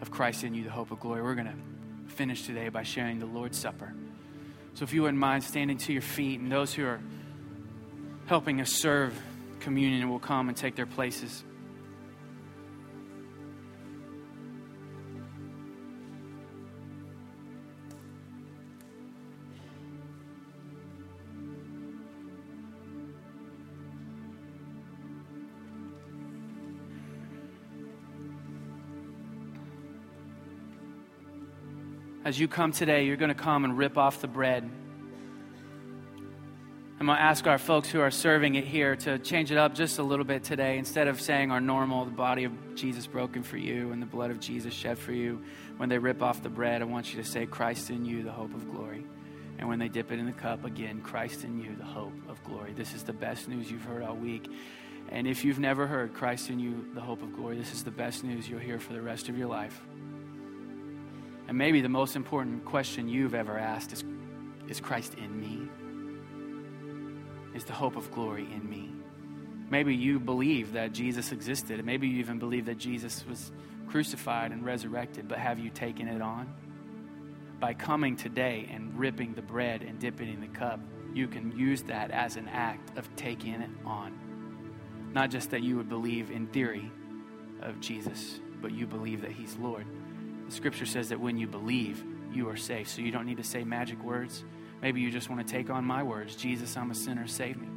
of 0.00 0.10
Christ 0.10 0.44
in 0.44 0.54
you, 0.54 0.64
the 0.64 0.70
hope 0.70 0.90
of 0.90 1.00
glory, 1.00 1.22
we're 1.22 1.34
going 1.34 1.48
to 1.48 2.14
finish 2.14 2.46
today 2.46 2.68
by 2.68 2.84
sharing 2.84 3.18
the 3.18 3.26
Lord's 3.26 3.58
Supper. 3.58 3.92
So, 4.74 4.84
if 4.84 4.92
you 4.92 5.02
wouldn't 5.02 5.18
mind 5.18 5.42
standing 5.44 5.78
to 5.78 5.92
your 5.92 6.02
feet, 6.02 6.40
and 6.40 6.50
those 6.50 6.72
who 6.72 6.84
are 6.84 7.00
helping 8.26 8.60
us 8.60 8.70
serve 8.70 9.20
communion 9.60 10.08
will 10.08 10.18
come 10.18 10.48
and 10.48 10.56
take 10.56 10.76
their 10.76 10.86
places. 10.86 11.44
As 32.26 32.40
you 32.40 32.48
come 32.48 32.72
today, 32.72 33.04
you're 33.04 33.16
going 33.16 33.28
to 33.28 33.36
come 33.36 33.64
and 33.64 33.78
rip 33.78 33.96
off 33.96 34.20
the 34.20 34.26
bread. 34.26 34.68
I'm 36.98 37.06
going 37.06 37.16
to 37.16 37.22
ask 37.22 37.46
our 37.46 37.56
folks 37.56 37.88
who 37.88 38.00
are 38.00 38.10
serving 38.10 38.56
it 38.56 38.64
here 38.64 38.96
to 38.96 39.20
change 39.20 39.52
it 39.52 39.58
up 39.58 39.76
just 39.76 40.00
a 40.00 40.02
little 40.02 40.24
bit 40.24 40.42
today. 40.42 40.76
Instead 40.76 41.06
of 41.06 41.20
saying 41.20 41.52
our 41.52 41.60
normal, 41.60 42.04
the 42.04 42.10
body 42.10 42.42
of 42.42 42.74
Jesus 42.74 43.06
broken 43.06 43.44
for 43.44 43.58
you 43.58 43.92
and 43.92 44.02
the 44.02 44.06
blood 44.06 44.32
of 44.32 44.40
Jesus 44.40 44.74
shed 44.74 44.98
for 44.98 45.12
you, 45.12 45.40
when 45.76 45.88
they 45.88 45.98
rip 45.98 46.20
off 46.20 46.42
the 46.42 46.48
bread, 46.48 46.82
I 46.82 46.86
want 46.86 47.14
you 47.14 47.22
to 47.22 47.28
say, 47.28 47.46
Christ 47.46 47.90
in 47.90 48.04
you, 48.04 48.24
the 48.24 48.32
hope 48.32 48.54
of 48.54 48.68
glory. 48.72 49.06
And 49.60 49.68
when 49.68 49.78
they 49.78 49.88
dip 49.88 50.10
it 50.10 50.18
in 50.18 50.26
the 50.26 50.32
cup, 50.32 50.64
again, 50.64 51.02
Christ 51.02 51.44
in 51.44 51.60
you, 51.60 51.76
the 51.76 51.84
hope 51.84 52.12
of 52.28 52.42
glory. 52.42 52.72
This 52.72 52.92
is 52.92 53.04
the 53.04 53.12
best 53.12 53.46
news 53.46 53.70
you've 53.70 53.84
heard 53.84 54.02
all 54.02 54.16
week. 54.16 54.50
And 55.10 55.28
if 55.28 55.44
you've 55.44 55.60
never 55.60 55.86
heard 55.86 56.12
Christ 56.12 56.50
in 56.50 56.58
you, 56.58 56.86
the 56.92 57.00
hope 57.00 57.22
of 57.22 57.36
glory, 57.36 57.56
this 57.56 57.72
is 57.72 57.84
the 57.84 57.92
best 57.92 58.24
news 58.24 58.48
you'll 58.48 58.58
hear 58.58 58.80
for 58.80 58.94
the 58.94 59.00
rest 59.00 59.28
of 59.28 59.38
your 59.38 59.46
life. 59.46 59.80
And 61.48 61.56
maybe 61.56 61.80
the 61.80 61.88
most 61.88 62.16
important 62.16 62.64
question 62.64 63.08
you've 63.08 63.34
ever 63.34 63.58
asked 63.58 63.92
is 63.92 64.04
Is 64.68 64.80
Christ 64.80 65.14
in 65.14 65.40
me? 65.40 65.68
Is 67.54 67.64
the 67.64 67.72
hope 67.72 67.96
of 67.96 68.10
glory 68.10 68.46
in 68.52 68.68
me? 68.68 68.90
Maybe 69.70 69.94
you 69.94 70.20
believe 70.20 70.72
that 70.72 70.92
Jesus 70.92 71.32
existed. 71.32 71.84
Maybe 71.84 72.06
you 72.06 72.18
even 72.18 72.38
believe 72.38 72.66
that 72.66 72.78
Jesus 72.78 73.24
was 73.26 73.50
crucified 73.88 74.52
and 74.52 74.64
resurrected, 74.64 75.26
but 75.28 75.38
have 75.38 75.58
you 75.58 75.70
taken 75.70 76.08
it 76.08 76.20
on? 76.20 76.52
By 77.58 77.74
coming 77.74 78.16
today 78.16 78.68
and 78.70 78.96
ripping 78.98 79.34
the 79.34 79.42
bread 79.42 79.82
and 79.82 79.98
dipping 79.98 80.28
in 80.28 80.40
the 80.40 80.48
cup, 80.48 80.80
you 81.14 81.26
can 81.26 81.56
use 81.56 81.82
that 81.84 82.10
as 82.10 82.36
an 82.36 82.48
act 82.48 82.96
of 82.98 83.08
taking 83.16 83.54
it 83.54 83.70
on. 83.84 84.12
Not 85.12 85.30
just 85.30 85.50
that 85.50 85.62
you 85.62 85.76
would 85.76 85.88
believe 85.88 86.30
in 86.30 86.46
theory 86.48 86.90
of 87.62 87.80
Jesus, 87.80 88.38
but 88.60 88.72
you 88.72 88.86
believe 88.86 89.22
that 89.22 89.32
He's 89.32 89.56
Lord. 89.56 89.86
The 90.46 90.52
scripture 90.52 90.86
says 90.86 91.08
that 91.10 91.20
when 91.20 91.36
you 91.36 91.46
believe, 91.46 92.02
you 92.32 92.48
are 92.48 92.56
safe. 92.56 92.88
So 92.88 93.02
you 93.02 93.10
don't 93.10 93.26
need 93.26 93.38
to 93.38 93.44
say 93.44 93.64
magic 93.64 94.02
words. 94.02 94.44
Maybe 94.82 95.00
you 95.00 95.10
just 95.10 95.30
want 95.30 95.46
to 95.46 95.52
take 95.52 95.70
on 95.70 95.84
my 95.84 96.02
words 96.02 96.36
Jesus, 96.36 96.76
I'm 96.76 96.90
a 96.90 96.94
sinner, 96.94 97.26
save 97.26 97.56
me. 97.56 97.68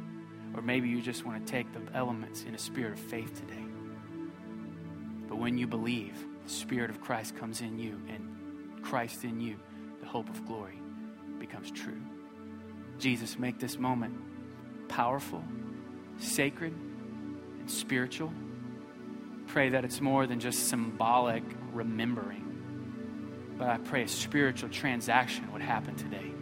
Or 0.54 0.62
maybe 0.62 0.88
you 0.88 1.00
just 1.00 1.24
want 1.24 1.44
to 1.46 1.50
take 1.50 1.72
the 1.72 1.80
elements 1.96 2.44
in 2.44 2.54
a 2.54 2.58
spirit 2.58 2.92
of 2.92 2.98
faith 2.98 3.34
today. 3.38 3.64
But 5.28 5.36
when 5.36 5.56
you 5.56 5.68
believe, 5.68 6.14
the 6.44 6.50
Spirit 6.50 6.90
of 6.90 7.00
Christ 7.00 7.36
comes 7.36 7.60
in 7.60 7.78
you, 7.78 8.00
and 8.08 8.82
Christ 8.82 9.22
in 9.22 9.40
you, 9.40 9.56
the 10.00 10.06
hope 10.06 10.28
of 10.28 10.44
glory, 10.44 10.82
becomes 11.38 11.70
true. 11.70 12.00
Jesus, 12.98 13.38
make 13.38 13.60
this 13.60 13.78
moment 13.78 14.14
powerful, 14.88 15.44
sacred, 16.18 16.72
and 17.60 17.70
spiritual. 17.70 18.32
Pray 19.46 19.68
that 19.68 19.84
it's 19.84 20.00
more 20.00 20.26
than 20.26 20.40
just 20.40 20.68
symbolic 20.68 21.44
remembering 21.72 22.39
but 23.60 23.68
I 23.68 23.76
pray 23.76 24.04
a 24.04 24.08
spiritual 24.08 24.70
transaction 24.70 25.52
would 25.52 25.60
happen 25.60 25.94
today 25.94 26.32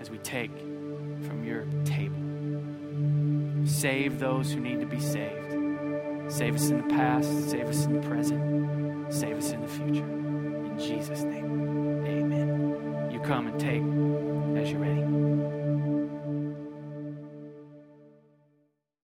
as 0.00 0.10
we 0.10 0.18
take 0.18 0.56
from 0.56 1.42
your 1.44 1.66
table. 1.84 3.66
Save 3.66 4.20
those 4.20 4.52
who 4.52 4.60
need 4.60 4.78
to 4.78 4.86
be 4.86 5.00
saved. 5.00 6.32
Save 6.32 6.54
us 6.54 6.70
in 6.70 6.86
the 6.86 6.94
past, 6.94 7.50
save 7.50 7.66
us 7.66 7.84
in 7.86 8.00
the 8.00 8.08
present, 8.08 9.12
save 9.12 9.36
us 9.36 9.50
in 9.50 9.60
the 9.60 9.66
future. 9.66 10.06
In 10.06 10.78
Jesus' 10.78 11.22
name, 11.22 12.04
amen. 12.06 13.10
You 13.12 13.18
come 13.20 13.48
and 13.48 13.58
take 13.58 13.82
as 14.62 14.70
you're 14.70 14.80
ready. 14.80 15.45